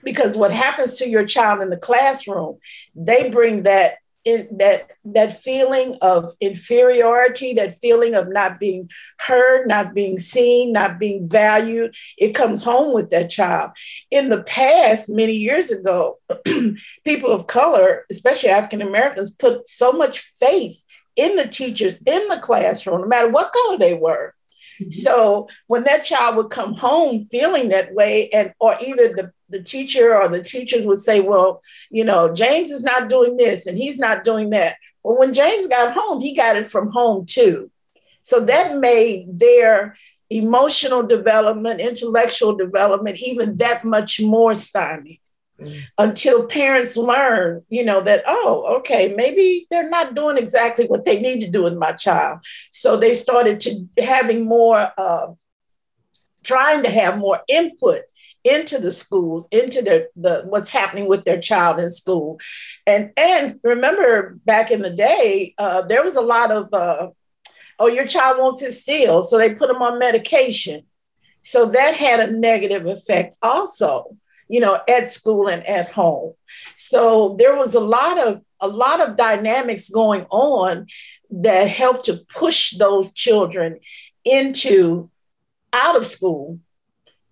[0.03, 2.59] because what happens to your child in the classroom
[2.95, 9.67] they bring that in that that feeling of inferiority that feeling of not being heard
[9.67, 13.71] not being seen not being valued it comes home with that child
[14.11, 16.19] in the past many years ago
[17.05, 20.85] people of color especially african americans put so much faith
[21.17, 24.35] in the teachers in the classroom, no matter what color they were.
[24.83, 25.01] Mm-hmm.
[25.01, 29.63] So when that child would come home feeling that way, and or either the, the
[29.63, 33.79] teacher or the teachers would say, Well, you know, James is not doing this and
[33.79, 34.77] he's not doing that.
[35.03, 37.71] Well, when James got home, he got it from home too.
[38.23, 39.97] So that made their
[40.31, 45.21] emotional development, intellectual development, even that much more stymied
[45.99, 51.21] until parents learn, you know, that, oh, okay, maybe they're not doing exactly what they
[51.21, 52.41] need to do with my child.
[52.71, 55.29] So they started to having more, uh,
[56.43, 58.03] trying to have more input
[58.45, 62.41] into the schools, into the, the what's happening with their child in school.
[62.87, 67.11] And and remember back in the day, uh, there was a lot of uh,
[67.79, 69.23] oh, your child won't sit still.
[69.23, 70.83] So they put them on medication.
[71.43, 74.17] So that had a negative effect also
[74.53, 76.35] you know, at school and at home.
[76.77, 80.89] So there was a lot of a lot of dynamics going on
[81.31, 83.81] that helped to push those children
[84.27, 85.09] into
[85.73, 86.59] out of school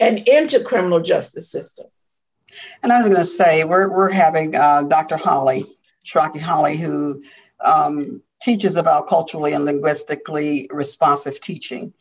[0.01, 1.89] and into criminal justice system.
[2.83, 5.19] And I was going to say, we're, we're having uh, Dr.
[5.19, 5.67] Hollie,
[6.03, 7.23] Sharroky Hollie, who
[7.63, 11.93] um, teaches about culturally and linguistically responsive teaching.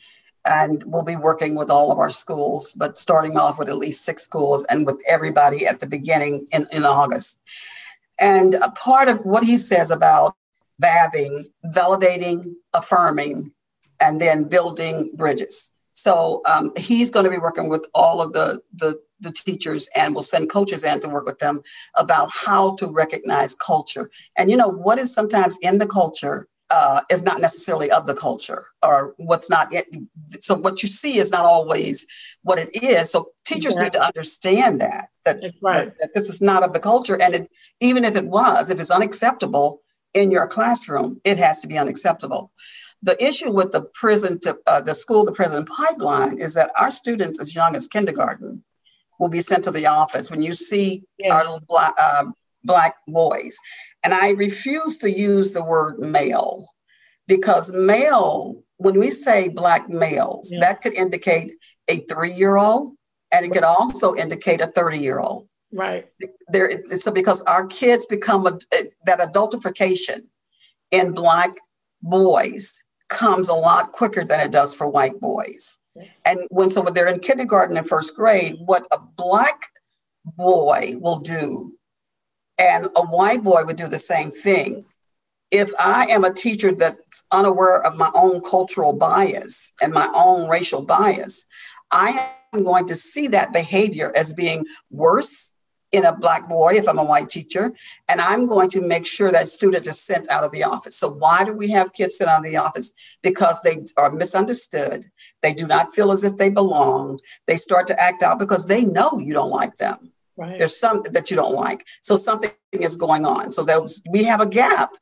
[0.45, 4.03] And we'll be working with all of our schools, but starting off with at least
[4.03, 7.39] six schools and with everybody at the beginning in, in August.
[8.19, 10.35] And a part of what he says about
[10.81, 13.51] vabbing, validating, affirming,
[13.99, 15.71] and then building bridges.
[15.93, 20.15] So um, he's going to be working with all of the, the, the teachers and
[20.15, 21.61] will send coaches in to work with them
[21.95, 24.09] about how to recognize culture.
[24.37, 28.13] And you know what is sometimes in the culture uh, is not necessarily of the
[28.13, 29.87] culture or what's not it.
[30.41, 32.05] So what you see is not always
[32.43, 33.11] what it is.
[33.11, 33.83] So teachers yeah.
[33.83, 35.85] need to understand that that, right.
[35.85, 37.19] that, that this is not of the culture.
[37.19, 39.81] And it, even if it was, if it's unacceptable
[40.13, 42.51] in your classroom, it has to be unacceptable.
[43.01, 46.91] The issue with the prison to uh, the school to prison pipeline is that our
[46.91, 48.63] students as young as kindergarten
[49.19, 50.29] will be sent to the office.
[50.29, 51.31] When you see yes.
[51.31, 52.25] our little black, uh,
[52.63, 53.57] black boys,
[54.03, 56.67] and I refuse to use the word male
[57.27, 60.59] because male, when we say black males, yeah.
[60.61, 61.53] that could indicate
[61.87, 62.93] a three year old
[63.31, 65.47] and it could also indicate a 30 year old.
[65.71, 66.07] Right.
[66.47, 68.57] There, so because our kids become a,
[69.05, 70.27] that adultification
[70.91, 71.57] in black
[72.01, 75.79] boys comes a lot quicker than it does for white boys.
[75.95, 76.21] Yes.
[76.25, 79.61] And when so when they're in kindergarten and first grade, what a black
[80.25, 81.73] boy will do
[82.59, 84.85] and a white boy would do the same thing.
[85.49, 90.47] If I am a teacher that's unaware of my own cultural bias and my own
[90.47, 91.47] racial bias,
[91.89, 95.53] I am going to see that behavior as being worse
[95.91, 97.73] in a black boy if I'm a white teacher,
[98.07, 100.95] and I'm going to make sure that student is sent out of the office.
[100.95, 102.93] So why do we have kids sent out of the office?
[103.23, 105.07] Because they are misunderstood.
[105.41, 107.19] They do not feel as if they belong.
[107.47, 110.11] They start to act out because they know you don't like them.
[110.39, 110.57] Right.
[110.57, 111.85] There's something that you don't like.
[112.01, 113.51] So something is going on.
[113.51, 113.67] So
[114.09, 114.93] we have a gap.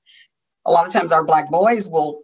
[0.65, 2.23] A lot of times our black boys will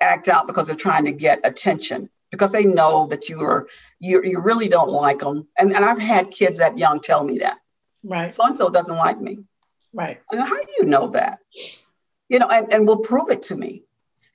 [0.00, 3.68] act out because they're trying to get attention because they know that you are
[4.00, 5.48] you, you really don't like them.
[5.58, 7.58] And, and I've had kids that young tell me that.
[8.02, 8.32] Right.
[8.32, 9.44] So and so doesn't like me.
[9.92, 10.22] Right.
[10.32, 11.40] And how do you know that?
[12.30, 13.82] You know, and, and will prove it to me.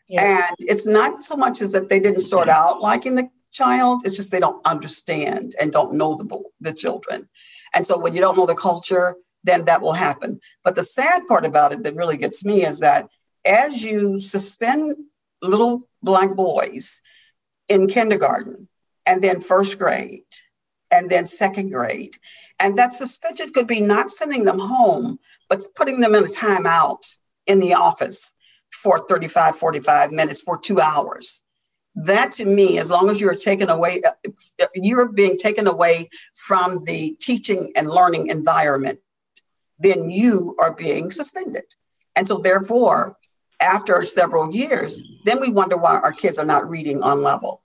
[0.07, 0.45] Yeah.
[0.47, 4.15] And it's not so much as that they didn't start out liking the child, it's
[4.15, 7.27] just they don't understand and don't know the, the children.
[7.73, 10.39] And so when you don't know the culture, then that will happen.
[10.63, 13.07] But the sad part about it that really gets me is that
[13.45, 14.95] as you suspend
[15.41, 17.01] little black boys
[17.67, 18.69] in kindergarten
[19.05, 20.23] and then first grade
[20.91, 22.17] and then second grade,
[22.60, 27.17] and that suspension could be not sending them home, but putting them in a timeout
[27.47, 28.34] in the office
[28.71, 31.43] for 35, 45 minutes for two hours
[31.95, 36.86] that to me as long as you're taken away uh, you're being taken away from
[36.86, 38.99] the teaching and learning environment
[39.82, 41.63] then you are being suspended.
[42.15, 43.17] And so therefore
[43.60, 47.62] after several years then we wonder why our kids are not reading on level.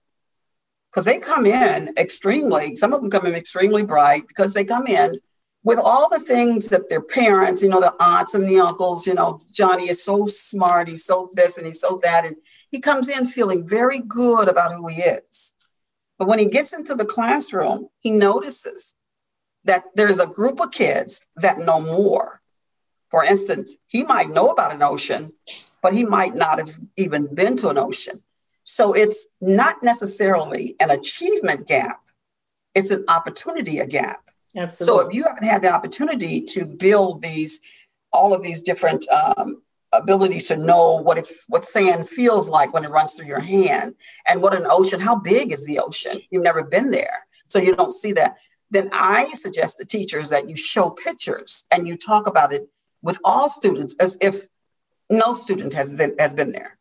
[0.91, 4.87] Because they come in extremely some of them come in extremely bright because they come
[4.87, 5.21] in
[5.67, 9.13] with all the things that their parents, you know, the aunts and the uncles, you
[9.13, 12.25] know, Johnny is so smart, he's so this and he's so that.
[12.25, 12.37] And
[12.71, 15.55] he comes in feeling very good about who he is.
[16.21, 18.95] But when he gets into the classroom, he notices
[19.65, 22.43] that there's a group of kids that know more.
[23.11, 25.33] For instance, he might know about an ocean,
[25.83, 28.23] but he might not have even been to an ocean.
[28.63, 32.03] So it's not necessarily an achievement gap,
[32.73, 34.27] it's an opportunity gap.
[34.57, 35.03] Absolutely.
[35.03, 37.61] So if you haven't had the opportunity to build these,
[38.13, 42.85] all of these different um, abilities to know what if what sand feels like when
[42.85, 43.95] it runs through your hand,
[44.27, 46.21] and what an ocean, how big is the ocean?
[46.31, 48.37] You've never been there, so you don't see that.
[48.71, 52.69] Then I suggest to teachers that you show pictures and you talk about it
[53.01, 54.47] with all students as if
[55.09, 56.79] no student has been, has been there.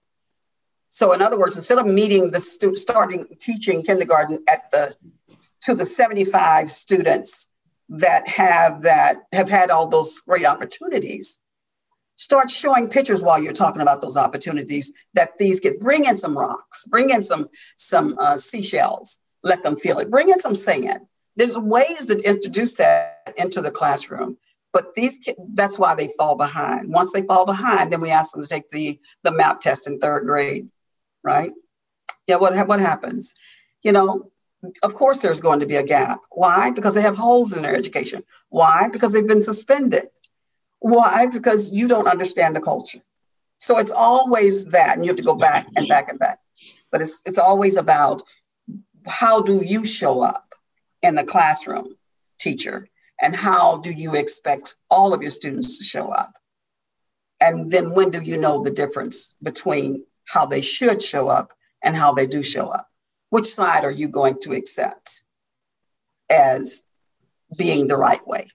[0.89, 4.95] So in other words, instead of meeting the student starting teaching kindergarten at the
[5.63, 7.49] to the 75 students
[7.89, 11.41] that have that have had all those great opportunities
[12.17, 16.37] start showing pictures while you're talking about those opportunities that these kids bring in some
[16.37, 20.09] rocks bring in some some uh, seashells let them feel it.
[20.09, 21.01] Bring in some sand.
[21.35, 24.37] There's ways to introduce that into the classroom
[24.73, 26.91] but these kids that's why they fall behind.
[26.91, 29.99] Once they fall behind then we ask them to take the the map test in
[29.99, 30.69] third grade
[31.23, 31.51] right?
[32.27, 33.33] Yeah what, what happens?
[33.83, 34.31] You know
[34.83, 36.19] of course there's going to be a gap.
[36.31, 36.71] Why?
[36.71, 38.23] Because they have holes in their education.
[38.49, 38.89] Why?
[38.91, 40.07] Because they've been suspended.
[40.79, 41.27] Why?
[41.27, 43.01] Because you don't understand the culture.
[43.57, 46.39] So it's always that, and you have to go back and back and back.
[46.91, 48.21] But it's it's always about
[49.07, 50.55] how do you show up
[51.01, 51.95] in the classroom,
[52.39, 52.89] teacher,
[53.21, 56.33] and how do you expect all of your students to show up?
[57.39, 61.53] And then when do you know the difference between how they should show up
[61.83, 62.89] and how they do show up?
[63.35, 65.23] Which side are you going to accept
[66.29, 66.85] as
[67.57, 68.47] being the right way?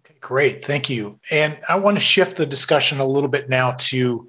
[0.00, 0.64] Okay, great.
[0.64, 1.20] Thank you.
[1.30, 4.26] And I want to shift the discussion a little bit now to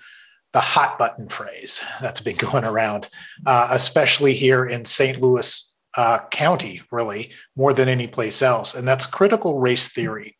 [0.52, 3.08] the hot button phrase that's been going around,
[3.46, 5.22] uh, especially here in St.
[5.22, 8.76] Louis uh, County, really, more than any place else.
[8.76, 10.36] And that's critical race theory.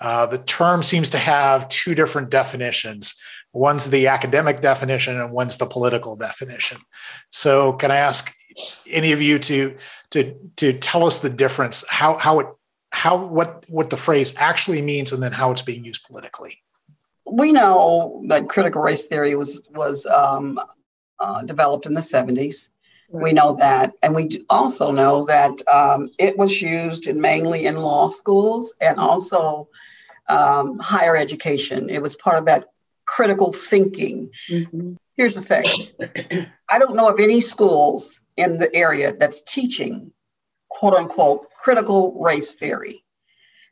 [0.00, 3.14] Uh, the term seems to have two different definitions.
[3.52, 6.78] One's the academic definition and one's the political definition.
[7.28, 8.34] So, can I ask
[8.86, 9.76] any of you to
[10.10, 12.46] to to tell us the difference, how how it
[12.92, 16.62] how what what the phrase actually means, and then how it's being used politically?
[17.30, 20.60] We know that critical race theory was was um,
[21.18, 22.70] uh, developed in the seventies.
[23.12, 23.92] We know that.
[24.02, 29.00] And we also know that um, it was used in mainly in law schools and
[29.00, 29.68] also
[30.28, 31.90] um, higher education.
[31.90, 32.66] It was part of that
[33.06, 34.30] critical thinking.
[34.48, 34.94] Mm-hmm.
[35.20, 40.12] Here's the thing I don't know of any schools in the area that's teaching,
[40.70, 43.04] quote unquote, critical race theory,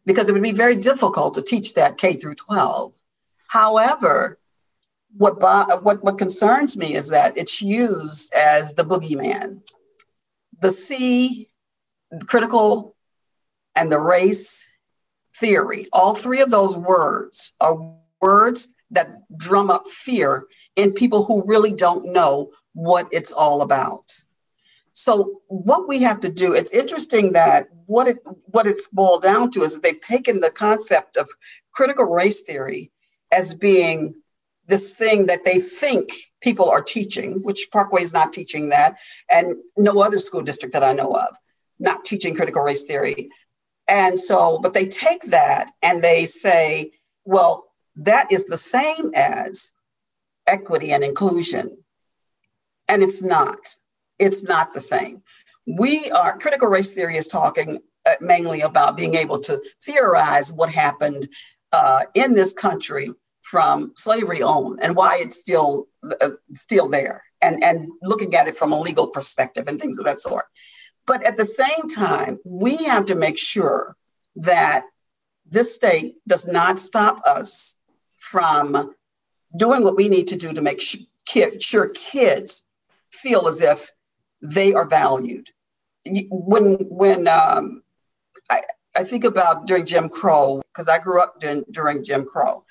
[0.05, 2.97] because it would be very difficult to teach that K through 12.
[3.47, 4.39] However,
[5.17, 9.63] what, what, what concerns me is that it's used as the boogeyman.
[10.61, 11.49] The C,
[12.27, 12.95] critical,
[13.75, 14.69] and the race
[15.35, 20.47] theory, all three of those words are words that drum up fear
[20.79, 24.13] in people who really don't know what it's all about.
[24.93, 29.51] So what we have to do, it's interesting that what it what it's boiled down
[29.53, 31.29] to is that they've taken the concept of
[31.73, 32.91] critical race theory
[33.31, 34.15] as being
[34.67, 38.97] this thing that they think people are teaching, which Parkway is not teaching that,
[39.31, 41.37] and no other school district that I know of,
[41.79, 43.31] not teaching critical race theory.
[43.89, 46.93] And so, but they take that and they say,
[47.25, 47.65] well,
[47.97, 49.73] that is the same as
[50.49, 51.79] equity and inclusion.
[52.89, 53.77] And it's not.
[54.19, 55.23] It's not the same.
[55.67, 60.73] We are, critical race theory is talking uh, mainly about being able to theorize what
[60.73, 61.29] happened
[61.73, 65.89] uh, in this country from slavery on and why it's still
[66.21, 70.05] uh, still there and and looking at it from a legal perspective and things of
[70.05, 70.47] that sort
[71.07, 73.97] but at the same time we have to make sure
[74.37, 74.85] that
[75.47, 77.75] this state does not stop us
[78.19, 78.95] from
[79.57, 82.67] doing what we need to do to make sure kids
[83.11, 83.93] feel as if
[84.41, 85.51] they are valued
[86.31, 87.83] when when um,
[88.51, 88.63] I,
[88.97, 92.65] I think about during Jim Crow because I grew up during, during Jim Crow,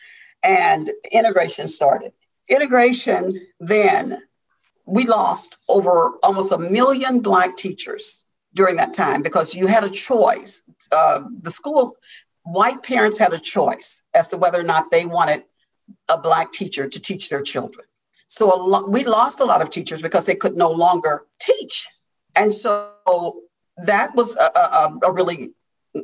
[0.43, 2.13] and integration started.
[2.47, 4.23] Integration, then
[4.85, 8.23] we lost over almost a million Black teachers
[8.53, 10.63] during that time because you had a choice.
[10.91, 11.97] Uh, the school,
[12.43, 15.43] white parents had a choice as to whether or not they wanted
[16.09, 17.85] a Black teacher to teach their children.
[18.27, 21.87] So lo- we lost a lot of teachers because they could no longer teach.
[22.35, 23.41] And so
[23.77, 25.53] that was a, a, a really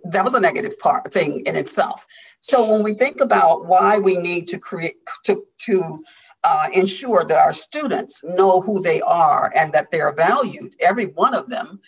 [0.05, 2.07] that was a negative part thing in itself.
[2.39, 6.03] So when we think about why we need to create to to
[6.43, 11.33] uh, ensure that our students know who they are and that they're valued, every one
[11.33, 11.79] of them,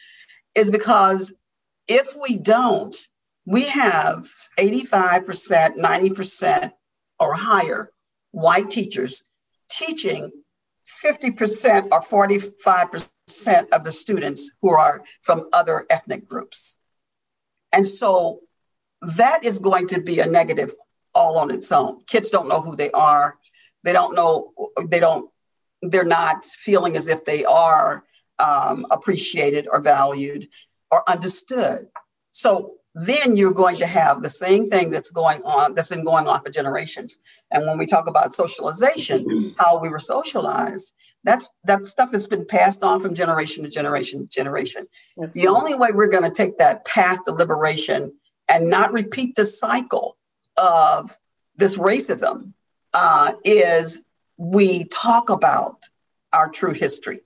[0.53, 1.33] is because
[1.87, 2.95] if we don't,
[3.45, 6.71] we have 85%, 90%
[7.19, 7.91] or higher
[8.31, 9.23] white teachers
[9.69, 10.31] teaching
[11.03, 16.77] 50% or 45% of the students who are from other ethnic groups.
[17.73, 18.41] And so
[19.01, 20.73] that is going to be a negative
[21.13, 22.03] all on its own.
[22.05, 23.37] Kids don't know who they are.
[23.83, 24.51] They don't know,
[24.87, 25.29] they don't,
[25.81, 28.03] they're not feeling as if they are
[28.39, 30.47] um, appreciated or valued
[30.91, 31.87] or understood.
[32.31, 36.27] So then you're going to have the same thing that's going on, that's been going
[36.27, 37.17] on for generations.
[37.51, 40.93] And when we talk about socialization, how we were socialized,
[41.25, 44.87] that's that stuff has been passed on from generation to generation to generation.
[45.17, 45.41] Absolutely.
[45.41, 48.13] The only way we're going to take that path to liberation
[48.47, 50.17] and not repeat the cycle
[50.55, 51.17] of
[51.57, 52.53] this racism
[52.93, 53.99] uh, is
[54.37, 55.83] we talk about
[56.31, 57.19] our true history.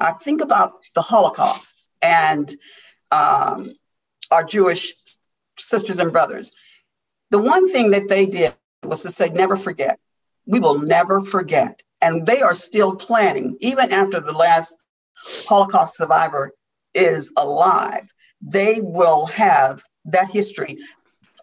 [0.00, 2.50] I think about the Holocaust and
[3.10, 3.76] um,
[4.34, 4.94] our Jewish
[5.58, 6.52] sisters and brothers.
[7.30, 9.98] The one thing that they did was to say, never forget.
[10.46, 14.76] We will never forget and they are still planning, even after the last
[15.48, 16.52] Holocaust survivor
[16.92, 18.12] is alive,
[18.42, 20.76] they will have that history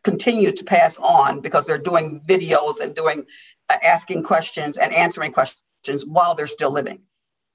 [0.03, 3.25] continue to pass on because they're doing videos and doing
[3.69, 7.01] uh, asking questions and answering questions while they're still living.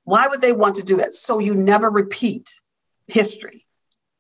[0.03, 1.15] Why would they want to do that?
[1.15, 2.61] So you never repeat
[3.07, 3.66] history,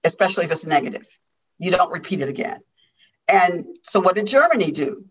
[0.07, 1.19] especially if it's negative.
[1.59, 2.61] You don't repeat it again.
[3.29, 5.05] And so what did Germany do?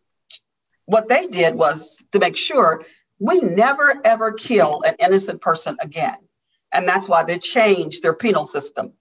[0.85, 2.83] What they did was to make sure
[3.19, 6.17] we never ever kill an innocent person again.
[6.71, 8.93] And that's why they changed their penal system.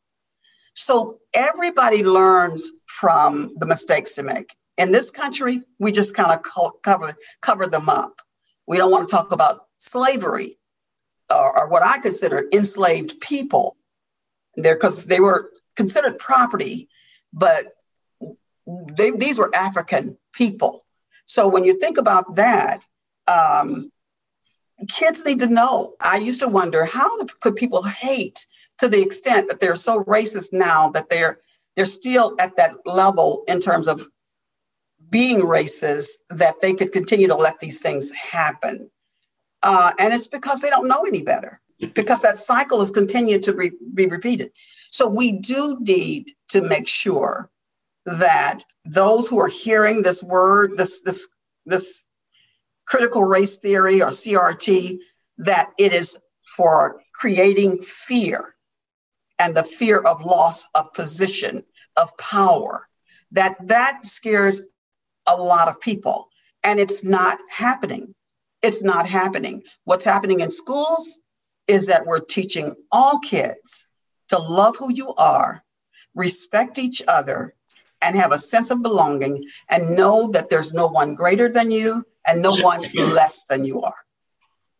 [0.74, 4.56] So everybody learns from the mistakes they make.
[4.76, 8.20] In this country, we just kind of cover, cover them up.
[8.66, 10.56] We don't want to talk about slavery
[11.30, 13.76] or, or what I consider enslaved people
[14.56, 16.88] there because they were considered property,
[17.32, 17.74] but
[18.66, 20.84] they, these were African people.
[21.26, 22.86] So when you think about that,
[23.26, 23.90] um,
[24.88, 25.94] kids need to know.
[26.00, 28.46] I used to wonder how could people hate
[28.78, 31.40] to the extent that they're so racist now that they're
[31.76, 34.08] they're still at that level in terms of
[35.10, 38.90] being racist that they could continue to let these things happen.
[39.62, 41.60] Uh, and it's because they don't know any better,
[41.94, 44.52] because that cycle is continued to re- be repeated.
[44.94, 47.50] So we do need to make sure
[48.06, 51.26] that those who are hearing this word, this this
[51.66, 52.04] this
[52.86, 54.98] critical race theory or CRT,
[55.36, 56.16] that it is
[56.56, 58.54] for creating fear
[59.36, 61.64] and the fear of loss of position,
[61.96, 62.86] of power,
[63.32, 64.62] that that scares
[65.26, 66.28] a lot of people.
[66.62, 68.14] And it's not happening.
[68.62, 69.64] It's not happening.
[69.82, 71.18] What's happening in schools
[71.66, 73.88] is that we're teaching all kids
[74.28, 75.64] to love who you are,
[76.14, 77.54] respect each other,
[78.02, 82.04] and have a sense of belonging and know that there's no one greater than you
[82.26, 83.96] and no one less than you are.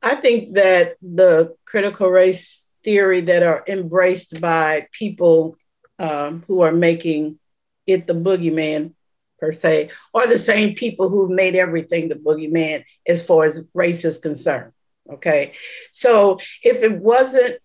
[0.02, 5.56] I think that the critical race theory that are embraced by people
[5.98, 7.38] um, who are making
[7.86, 8.92] it the boogeyman
[9.38, 14.04] per se, or the same people who've made everything the boogeyman as far as race
[14.04, 14.72] is concerned.
[15.10, 15.54] Okay.
[15.92, 17.56] So if it wasn't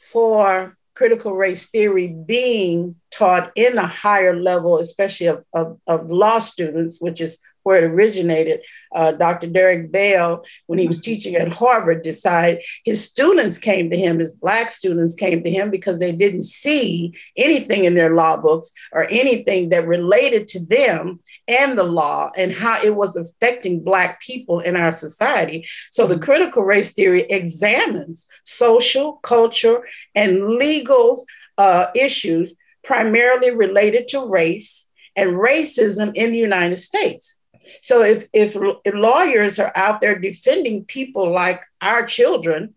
[0.00, 6.38] for critical race theory being taught in a higher level, especially of, of, of law
[6.38, 8.60] students, which is where it originated.
[8.94, 9.48] Uh, Dr.
[9.48, 14.36] Derek Bell, when he was teaching at Harvard, decided his students came to him, his
[14.36, 19.08] Black students came to him because they didn't see anything in their law books or
[19.10, 24.60] anything that related to them and the law and how it was affecting Black people
[24.60, 25.66] in our society.
[25.90, 26.22] So the mm-hmm.
[26.22, 31.24] critical race theory examines social, culture, and legal
[31.58, 34.86] uh, issues primarily related to race
[35.16, 37.40] and racism in the United States.
[37.82, 42.74] So if, if, if lawyers are out there defending people like our children,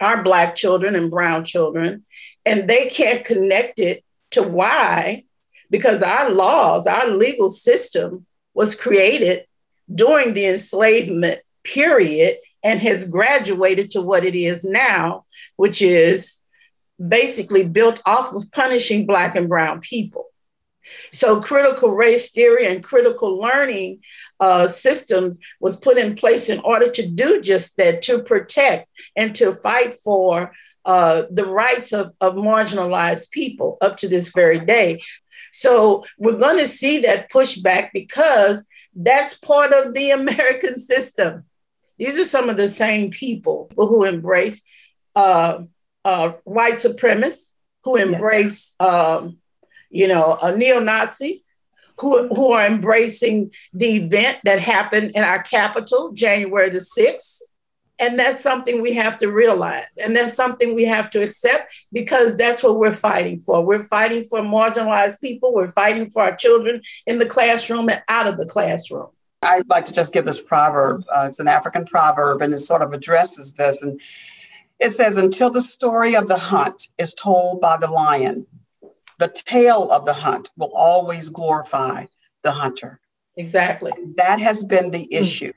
[0.00, 2.04] our Black children and Brown children,
[2.44, 5.24] and they can't connect it to why
[5.70, 9.46] because our laws, our legal system was created
[9.92, 15.24] during the enslavement period and has graduated to what it is now,
[15.56, 16.42] which is
[17.08, 20.26] basically built off of punishing Black and Brown people.
[21.12, 24.00] So, critical race theory and critical learning
[24.40, 29.34] uh, systems was put in place in order to do just that, to protect and
[29.36, 30.52] to fight for
[30.84, 35.00] uh, the rights of, of marginalized people up to this very day.
[35.52, 41.44] So we're going to see that pushback because that's part of the American system.
[41.98, 44.64] These are some of the same people who embrace
[45.14, 45.60] uh,
[46.04, 47.52] uh, white supremacists,
[47.84, 49.38] who embrace, um,
[49.92, 51.44] you know, a neo-Nazi,
[52.00, 57.38] who, who are embracing the event that happened in our capital, January the 6th,
[57.98, 59.96] and that's something we have to realize.
[60.02, 63.64] And that's something we have to accept because that's what we're fighting for.
[63.64, 65.54] We're fighting for marginalized people.
[65.54, 69.08] We're fighting for our children in the classroom and out of the classroom.
[69.42, 71.04] I'd like to just give this proverb.
[71.14, 73.82] Uh, it's an African proverb and it sort of addresses this.
[73.82, 74.00] And
[74.80, 78.46] it says, Until the story of the hunt is told by the lion,
[79.22, 82.06] the tale of the hunt will always glorify
[82.42, 83.00] the hunter.
[83.36, 83.92] Exactly.
[83.96, 85.14] And that has been the hmm.
[85.22, 85.52] issue.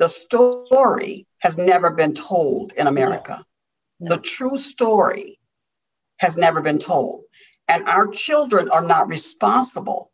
[0.00, 3.44] The story has never been told in America.
[4.00, 4.08] No.
[4.08, 4.16] No.
[4.16, 5.38] The true story
[6.16, 7.22] has never been told.
[7.68, 10.10] And our children are not responsible.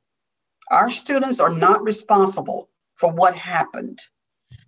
[0.71, 4.01] Our students are not responsible for what happened.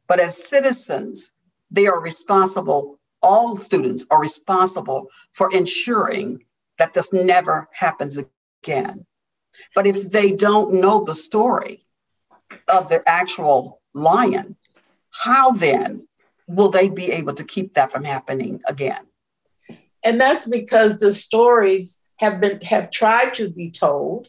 [0.09, 1.33] But as citizens,
[1.70, 6.45] they are responsible, all students are responsible for ensuring
[6.85, 8.18] that this never happens
[8.62, 9.07] again.
[9.74, 11.87] But if they don't know the story
[12.68, 14.57] of their actual lion,
[15.24, 16.07] how then
[16.47, 19.07] will they be able to keep that from happening again?
[20.05, 24.28] And that's because the stories have been have tried to be told.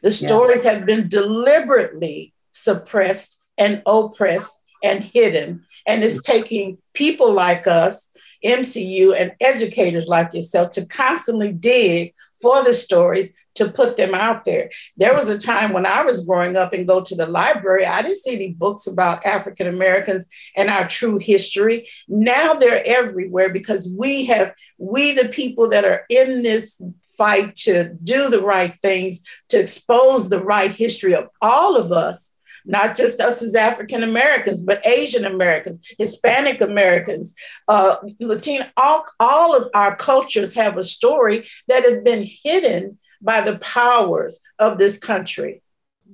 [0.00, 0.72] The stories yeah.
[0.72, 5.66] have been deliberately suppressed and oppressed and hidden.
[5.86, 6.24] And it's mm.
[6.24, 8.10] taking people like us,
[8.44, 14.44] MCU, and educators like yourself to constantly dig for the stories to put them out
[14.44, 14.70] there.
[14.96, 18.02] There was a time when I was growing up and go to the library, I
[18.02, 20.26] didn't see any books about African Americans
[20.56, 21.86] and our true history.
[22.08, 27.94] Now they're everywhere because we have, we the people that are in this fight to
[28.02, 29.20] do the right things,
[29.50, 32.31] to expose the right history of all of us,
[32.64, 37.34] not just us as African Americans, but Asian Americans, Hispanic Americans,
[37.68, 43.40] uh, Latino, all, all of our cultures have a story that has been hidden by
[43.40, 45.62] the powers of this country.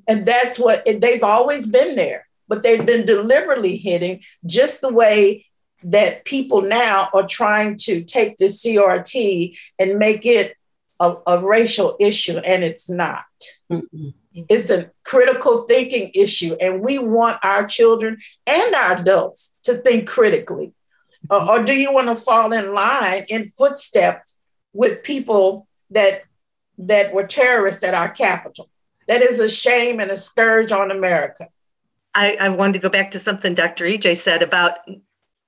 [0.06, 5.46] And that's what they've always been there, but they've been deliberately hidden just the way
[5.82, 10.54] that people now are trying to take the CRT and make it
[11.00, 13.24] a, a racial issue, and it's not.
[13.70, 14.14] Mm-mm.
[14.48, 20.08] It's a critical thinking issue, and we want our children and our adults to think
[20.08, 20.72] critically.
[21.26, 21.48] Mm-hmm.
[21.48, 24.38] or do you want to fall in line in footsteps
[24.72, 26.22] with people that
[26.78, 28.70] that were terrorists at our capital?
[29.08, 31.48] That is a shame and a scourge on America.
[32.14, 33.84] I, I wanted to go back to something Dr.
[33.84, 34.78] Ijei said about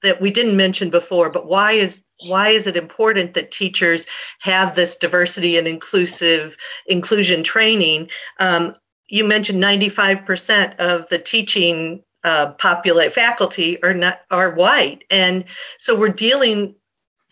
[0.03, 4.07] that we didn't mention before, but why is why is it important that teachers
[4.41, 8.11] have this diversity and inclusive inclusion training?
[8.39, 8.75] Um,
[9.09, 15.45] you mentioned 95% of the teaching uh, populate faculty are not are white, and
[15.79, 16.75] so we're dealing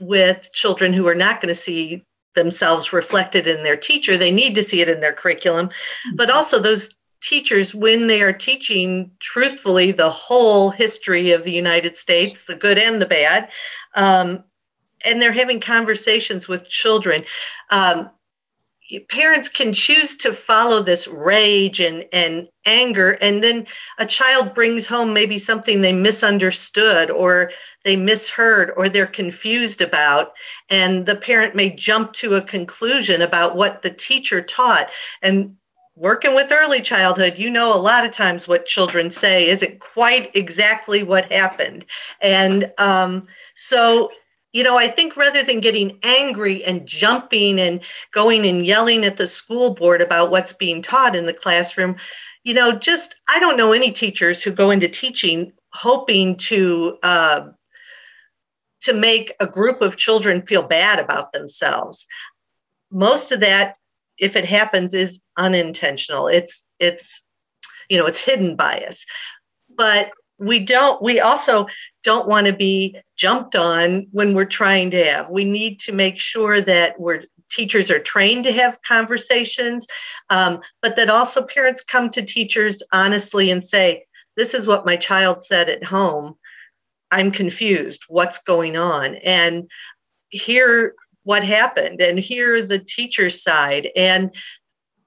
[0.00, 2.04] with children who are not going to see
[2.34, 4.16] themselves reflected in their teacher.
[4.16, 5.70] They need to see it in their curriculum,
[6.14, 6.90] but also those
[7.20, 12.78] teachers when they are teaching truthfully the whole history of the United States, the good
[12.78, 13.50] and the bad,
[13.94, 14.44] um,
[15.04, 17.24] and they're having conversations with children.
[17.70, 18.10] Um,
[19.08, 23.66] parents can choose to follow this rage and, and anger, and then
[23.98, 27.50] a child brings home maybe something they misunderstood or
[27.84, 30.32] they misheard or they're confused about,
[30.68, 34.88] and the parent may jump to a conclusion about what the teacher taught.
[35.22, 35.56] And
[35.98, 40.30] working with early childhood, you know, a lot of times what children say isn't quite
[40.34, 41.84] exactly what happened.
[42.20, 43.26] And um,
[43.56, 44.10] so,
[44.52, 47.80] you know, I think rather than getting angry and jumping and
[48.12, 51.96] going and yelling at the school board about what's being taught in the classroom,
[52.44, 57.48] you know, just I don't know any teachers who go into teaching hoping to uh,
[58.82, 62.06] to make a group of children feel bad about themselves.
[62.90, 63.74] Most of that
[64.18, 66.28] if it happens is unintentional.
[66.28, 67.22] It's it's
[67.88, 69.06] you know it's hidden bias.
[69.74, 71.66] But we don't we also
[72.04, 75.30] don't want to be jumped on when we're trying to have.
[75.30, 79.86] We need to make sure that we're teachers are trained to have conversations
[80.28, 84.04] um, but that also parents come to teachers honestly and say
[84.36, 86.34] this is what my child said at home.
[87.10, 88.04] I'm confused.
[88.08, 89.16] What's going on?
[89.16, 89.68] And
[90.28, 93.88] here what happened and hear the teacher's side.
[93.96, 94.34] And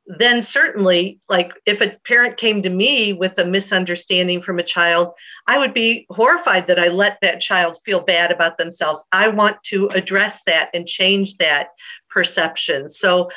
[0.08, 5.10] then certainly like if a parent came to me with a misunderstanding from a child
[5.48, 9.06] i would be horrified that i let that child feel bad about themselves.
[9.12, 11.70] I want to address that and change that
[12.10, 12.90] perception.
[12.90, 13.30] So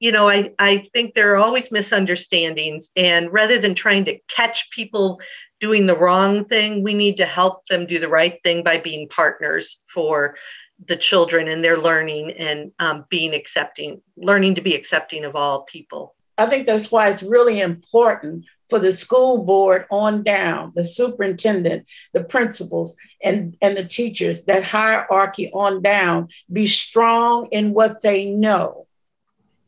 [0.00, 4.70] you know i, I think there are always misunderstandings and rather than trying to catch
[4.70, 5.20] people
[5.58, 9.08] doing the wrong thing we need to help them do the right thing by being
[9.08, 10.36] partners for
[10.84, 15.62] the children and their learning and um, being accepting, learning to be accepting of all
[15.62, 16.14] people.
[16.38, 21.86] I think that's why it's really important for the school board on down, the superintendent,
[22.12, 28.26] the principals, and, and the teachers, that hierarchy on down, be strong in what they
[28.26, 28.86] know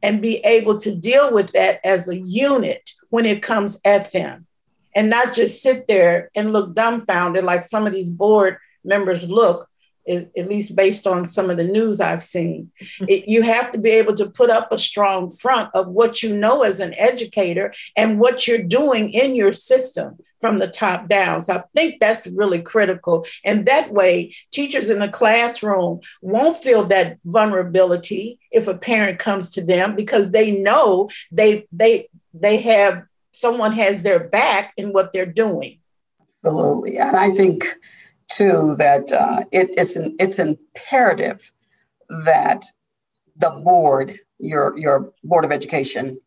[0.03, 4.47] and be able to deal with that as a unit when it comes at them
[4.95, 9.69] and not just sit there and look dumbfounded like some of these board members look
[10.09, 12.71] at least based on some of the news I've seen.
[13.09, 16.37] It, you have to be able to put up a strong front of what you
[16.37, 21.41] know as an educator and what you're doing in your system from the top down.
[21.41, 23.27] So I think that's really critical.
[23.45, 29.51] And that way, teachers in the classroom won't feel that vulnerability if a parent comes
[29.51, 35.13] to them because they know they they they have someone has their back in what
[35.13, 35.79] they're doing.
[36.29, 36.99] Absolutely.
[36.99, 37.65] And I think
[38.29, 41.53] too that uh, it, it's an, it's imperative
[42.09, 42.65] that
[43.37, 46.21] the board, your your board of education,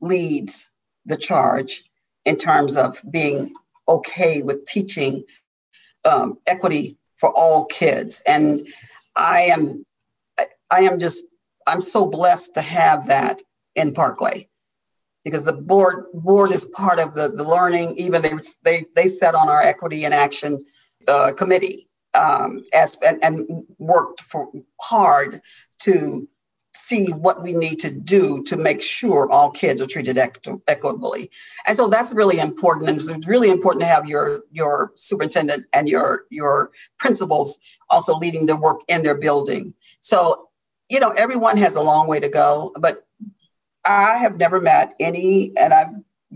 [0.00, 0.70] leads
[1.06, 1.84] the charge
[2.24, 3.54] in terms of being
[3.88, 5.24] okay with teaching
[6.04, 8.22] um, equity for all kids.
[8.26, 8.66] And
[9.16, 9.84] I am
[10.70, 11.24] I am just
[11.66, 13.42] I'm so blessed to have that
[13.74, 14.48] in Parkway
[15.24, 17.96] because the board board is part of the, the learning.
[17.96, 20.64] Even they they they set on our equity and action
[21.08, 24.50] uh, committee um, as, and, and, worked for
[24.80, 25.40] hard
[25.80, 26.28] to
[26.74, 31.30] see what we need to do to make sure all kids are treated equ- equitably.
[31.66, 32.88] And so that's really important.
[32.88, 37.58] And it's really important to have your your superintendent and your your principals
[37.90, 39.74] also leading the work in their building.
[40.00, 40.48] So,
[40.88, 43.06] you know, everyone has a long way to go, but
[43.84, 45.86] I have never met any, and I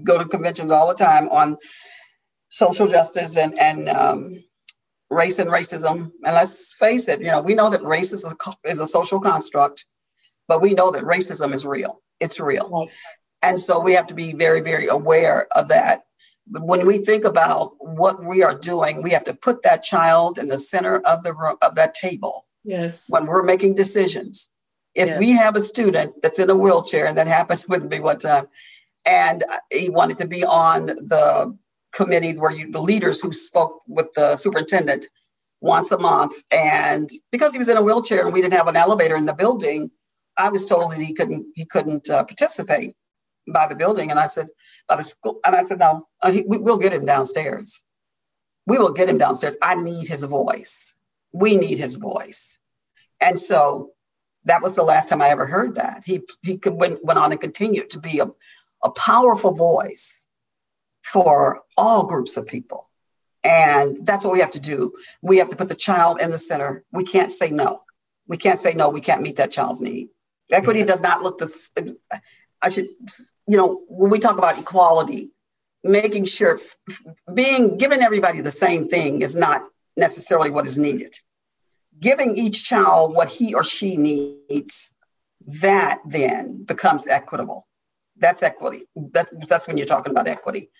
[0.02, 1.56] go to conventions all the time on
[2.48, 4.44] social justice and and um,
[5.10, 6.12] race and racism.
[6.24, 8.34] And let's face it, you know, we know that race is a,
[8.64, 9.86] is a social construct
[10.48, 12.00] but we know that racism is real.
[12.18, 12.68] It's real.
[12.70, 12.90] Right.
[13.42, 16.04] And so we have to be very, very aware of that.
[16.50, 20.48] When we think about what we are doing, we have to put that child in
[20.48, 22.46] the center of the room of that table.
[22.64, 23.04] Yes.
[23.08, 24.50] When we're making decisions.
[24.94, 25.18] If yes.
[25.18, 28.48] we have a student that's in a wheelchair, and that happens with me one time,
[29.06, 31.56] and he wanted to be on the
[31.98, 35.06] committee where you the leaders who spoke with the superintendent
[35.60, 38.76] once a month, and because he was in a wheelchair and we didn't have an
[38.76, 39.90] elevator in the building,
[40.36, 42.94] I was told that he couldn't he couldn't uh, participate
[43.52, 44.48] by the building, and I said
[44.88, 47.84] by the school, and I said no, uh, he, we, we'll get him downstairs.
[48.64, 49.56] We will get him downstairs.
[49.60, 50.94] I need his voice.
[51.32, 52.60] We need his voice,
[53.20, 53.90] and so
[54.44, 56.04] that was the last time I ever heard that.
[56.06, 58.28] He he could, went went on and continued to be a,
[58.84, 60.17] a powerful voice
[61.12, 62.88] for all groups of people.
[63.44, 64.92] And that's what we have to do.
[65.22, 66.84] We have to put the child in the center.
[66.92, 67.82] We can't say no.
[68.26, 70.08] We can't say no, we can't meet that child's need.
[70.50, 71.96] Equity does not look the.
[72.60, 72.88] I should,
[73.46, 75.30] you know, when we talk about equality,
[75.82, 76.58] making sure
[77.32, 79.62] being giving everybody the same thing is not
[79.96, 81.14] necessarily what is needed.
[82.00, 84.94] Giving each child what he or she needs,
[85.46, 87.66] that then becomes equitable.
[88.16, 88.84] That's equity.
[88.96, 90.70] That, that's when you're talking about equity.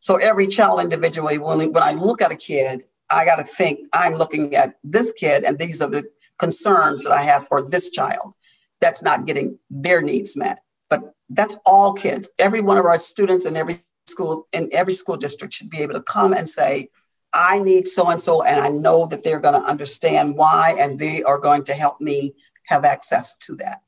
[0.00, 3.88] So every child individually, when, when I look at a kid, I got to think
[3.92, 6.04] I'm looking at this kid, and these are the
[6.38, 8.34] concerns that I have for this child
[8.80, 10.60] that's not getting their needs met.
[10.88, 12.28] But that's all kids.
[12.38, 15.94] Every one of our students in every school in every school district should be able
[15.94, 16.88] to come and say,
[17.32, 20.98] I need so and so, and I know that they're going to understand why, and
[20.98, 22.34] they are going to help me
[22.66, 23.82] have access to that.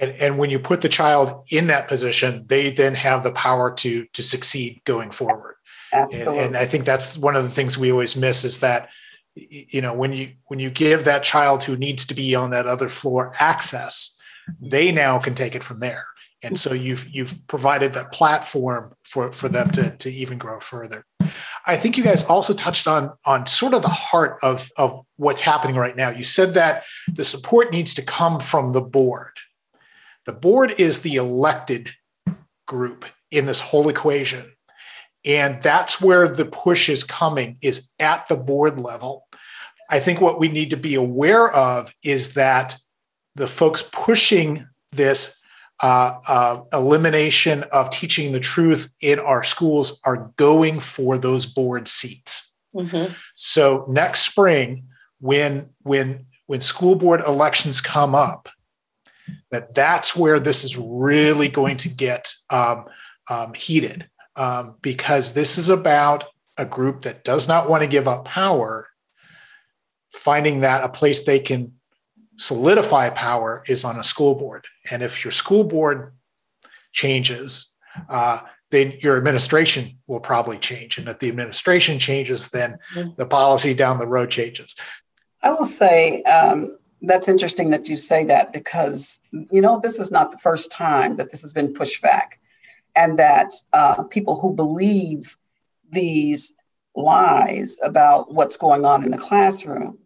[0.00, 3.72] And, and when you put the child in that position, they then have the power
[3.74, 5.56] to to succeed going forward.
[5.92, 6.38] Absolutely.
[6.38, 8.88] And, and I think that's one of the things we always miss is that
[9.38, 12.66] you know when you when you give that child who needs to be on that
[12.66, 14.16] other floor access
[14.60, 16.06] they now can take it from there
[16.42, 21.04] and so you've you've provided that platform for for them to to even grow further
[21.66, 25.40] i think you guys also touched on on sort of the heart of of what's
[25.40, 29.32] happening right now you said that the support needs to come from the board
[30.28, 31.90] the board is the elected
[32.66, 34.52] group in this whole equation
[35.24, 39.26] and that's where the push is coming is at the board level
[39.90, 42.76] I think what we need to be aware of is that
[43.34, 45.40] the folks pushing this
[45.82, 51.88] uh, uh, elimination of teaching the truth in our schools are going for those board
[51.88, 52.52] seats.
[52.74, 53.12] Mm-hmm.
[53.36, 54.84] So next spring,
[55.20, 58.48] when when when school board elections come up,
[59.50, 62.84] that that's where this is really going to get um,
[63.28, 66.24] um, heated um, because this is about
[66.56, 68.88] a group that does not want to give up power
[70.12, 71.72] finding that a place they can
[72.36, 74.66] solidify power is on a school board.
[74.90, 76.12] And if your school board
[76.92, 77.76] changes,
[78.08, 78.40] uh,
[78.70, 80.98] then your administration will probably change.
[80.98, 83.10] And if the administration changes, then mm-hmm.
[83.16, 84.76] the policy down the road changes.
[85.42, 89.20] I will say um, that's interesting that you say that because,
[89.50, 92.40] you know, this is not the first time that this has been pushed back
[92.96, 95.36] and that uh, people who believe
[95.90, 96.54] these
[96.96, 99.98] lies about what's going on in the classroom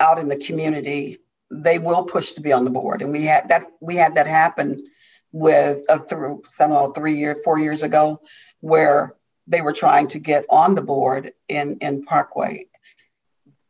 [0.00, 1.18] out in the community
[1.50, 3.02] they will push to be on the board.
[3.02, 4.84] And we had that we had that happen
[5.32, 8.20] with a through I know, three year four years ago
[8.60, 9.14] where
[9.46, 12.66] they were trying to get on the board in in parkway.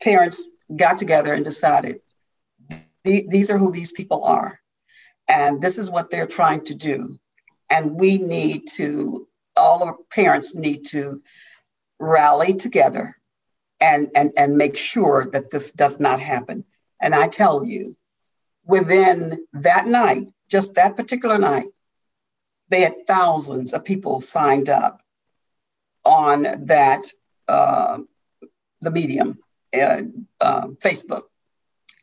[0.03, 2.01] Parents got together and decided
[3.05, 4.61] these are who these people are
[5.29, 7.19] and this is what they're trying to do
[7.71, 11.23] and we need to all our parents need to
[11.99, 13.17] rally together
[13.81, 16.65] and, and, and make sure that this does not happen.
[17.01, 17.97] And I tell you,
[18.65, 21.67] within that night, just that particular night,
[22.69, 25.03] they had thousands of people signed up
[26.05, 27.07] on that,
[27.47, 27.99] uh,
[28.81, 29.39] the medium,
[29.77, 30.03] uh,
[30.41, 31.25] uh, Facebook.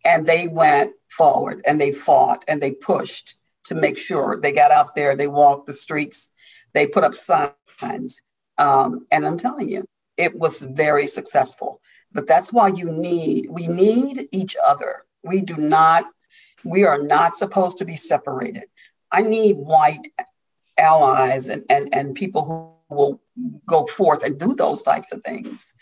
[0.03, 3.35] And they went forward and they fought and they pushed
[3.65, 6.31] to make sure they got out there, they walked the streets,
[6.73, 8.21] they put up signs.
[8.57, 9.85] Um, and I'm telling you,
[10.17, 11.79] it was very successful.
[12.11, 15.05] But that's why you need, we need each other.
[15.23, 16.05] We do not,
[16.63, 18.65] We are not supposed to be separated.
[19.11, 20.07] I need white
[20.77, 22.43] allies and, and, and people
[22.89, 23.21] who will
[23.65, 25.73] go forth and do those types of things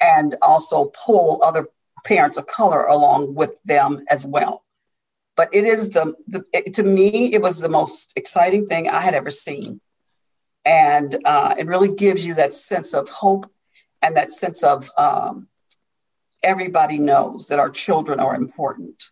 [0.00, 1.68] and also pull other
[2.04, 4.64] parents of color along with them as well.
[5.36, 9.00] But it is the, the it, to me, it was the most exciting thing I
[9.00, 9.80] had ever seen.
[10.64, 13.50] And uh, it really gives you that sense of hope
[14.00, 15.48] and that sense of um,
[16.42, 19.10] everybody knows that our children are important.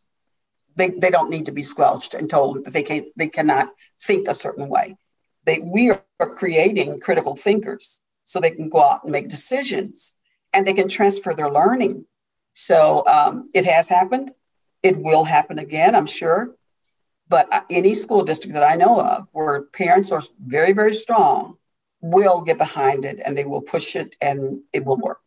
[0.76, 3.70] They, they don't need to be squelched and told that they, can, they cannot
[4.00, 4.96] think a certain way.
[5.44, 10.14] They, we are creating critical thinkers so they can go out and make decisions
[10.52, 12.06] and they can transfer their learning.
[12.52, 14.32] So um, it has happened.
[14.82, 16.54] It will happen again, I'm sure.
[17.28, 21.56] But uh, any school district that I know of where parents are very, very strong
[22.00, 25.22] will get behind it and they will push it and it will work.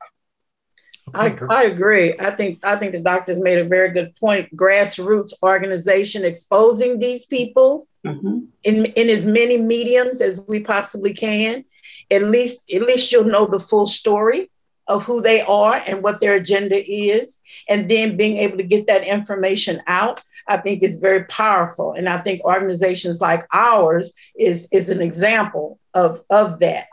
[1.14, 2.16] I, I agree.
[2.20, 4.56] I think I think the doctor's made a very good point.
[4.56, 8.40] Grassroots organization exposing these people mm-hmm.
[8.64, 11.64] in in as many mediums as we possibly can.
[12.10, 14.50] At least at least you'll know the full story
[14.88, 18.88] of who they are and what their agenda is, and then being able to get
[18.88, 20.24] that information out.
[20.48, 25.80] I think is very powerful, and I think organizations like ours is is an example
[25.94, 26.88] of of that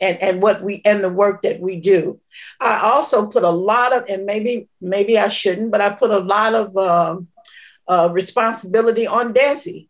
[0.00, 2.20] and, and what we and the work that we do.
[2.60, 6.18] I also put a lot of, and maybe maybe I shouldn't, but I put a
[6.18, 7.28] lot of um,
[7.86, 9.88] uh, responsibility on DESE.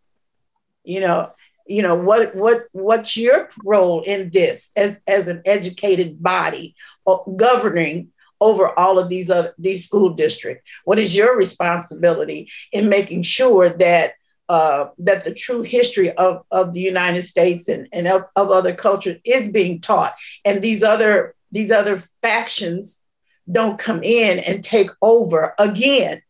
[0.84, 1.32] You know,
[1.66, 6.97] you know what what what's your role in this as as an educated body uh,
[7.36, 8.08] governing
[8.40, 10.64] over all of these other these school districts?
[10.84, 14.14] What is your responsibility in making sure that
[14.48, 18.74] uh, that the true history of, of the United States and, and of, of other
[18.74, 20.14] cultures is being taught.
[20.42, 23.04] And these other these other factions
[23.50, 26.22] don't come in and take over again.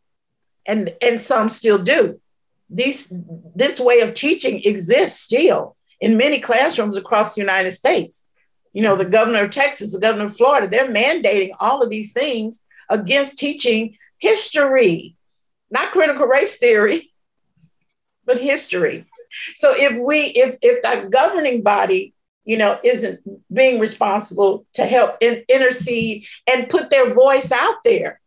[0.66, 2.20] And, and some still do.
[2.70, 3.12] These,
[3.55, 8.26] this way of teaching exists still in many classrooms across the United States.
[8.73, 12.12] You know, the governor of Texas, the governor of Florida, they're mandating all of these
[12.12, 15.16] things against teaching history,
[15.71, 17.12] not critical race theory,
[18.25, 19.07] but history.
[19.55, 22.14] So if we, if if that governing body,
[22.45, 23.21] you know, isn't
[23.53, 28.21] being responsible to help in, intercede and put their voice out there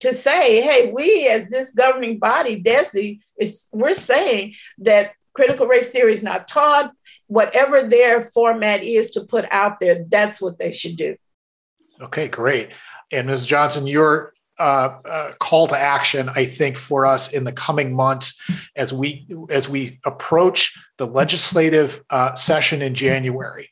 [0.00, 5.90] to say, hey, we as this governing body, DESE, is we're saying that critical race
[5.90, 6.92] theory is not taught.
[7.26, 11.16] Whatever their format is to put out there, that's what they should do.
[12.00, 12.70] Okay, great.
[13.12, 13.46] And Ms.
[13.46, 18.40] Johnson, you're uh, uh, call to action, I think, for us in the coming months
[18.76, 23.70] as we as we approach the legislative uh, session in January,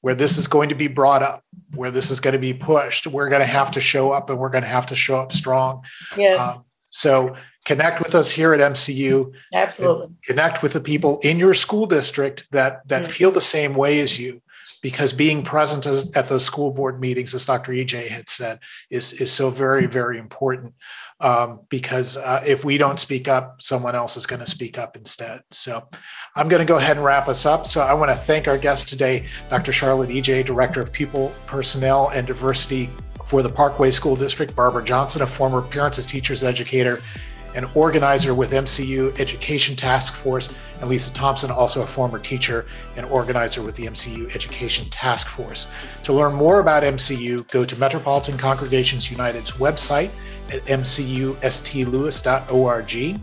[0.00, 1.44] where this is going to be brought up,
[1.74, 3.06] where this is going to be pushed.
[3.06, 5.32] We're going to have to show up, and we're going to have to show up
[5.32, 5.82] strong.
[6.16, 6.40] Yes.
[6.40, 9.32] Um, so connect with us here at MCU.
[9.54, 10.08] Absolutely.
[10.24, 13.10] Connect with the people in your school district that that mm-hmm.
[13.10, 14.42] feel the same way as you
[14.82, 17.72] because being present as, at those school board meetings, as Dr.
[17.72, 18.58] Ijei had said,
[18.90, 20.74] is, is so very, very important.
[21.20, 24.96] Um, because uh, if we don't speak up, someone else is going to speak up
[24.96, 25.42] instead.
[25.52, 25.88] So
[26.34, 27.68] I'm going to go ahead and wrap us up.
[27.68, 29.72] So I want to thank our guest today, Dr.
[29.72, 32.90] Charlotte Ijei, Director of People, Personnel, and Diversity
[33.24, 37.00] for the Parkway School District, Barbara Johnson, a former Parents as Teachers educator
[37.54, 43.04] an organizer with MCU Education Task Force, and Lisa Thompson, also a former teacher and
[43.06, 45.70] organizer with the MCU Education Task Force.
[46.04, 50.10] To learn more about MCU, go to Metropolitan Congregations United's website
[50.52, 53.20] at mcustlewis.org.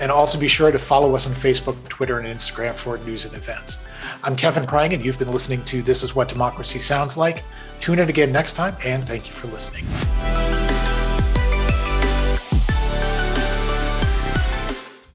[0.00, 3.34] And also be sure to follow us on Facebook, Twitter, and Instagram for news and
[3.34, 3.84] events.
[4.24, 7.42] I'm Kevin Prang, and you've been listening to This Is What Democracy Sounds Like.
[7.80, 9.84] Tune in again next time, and thank you for listening.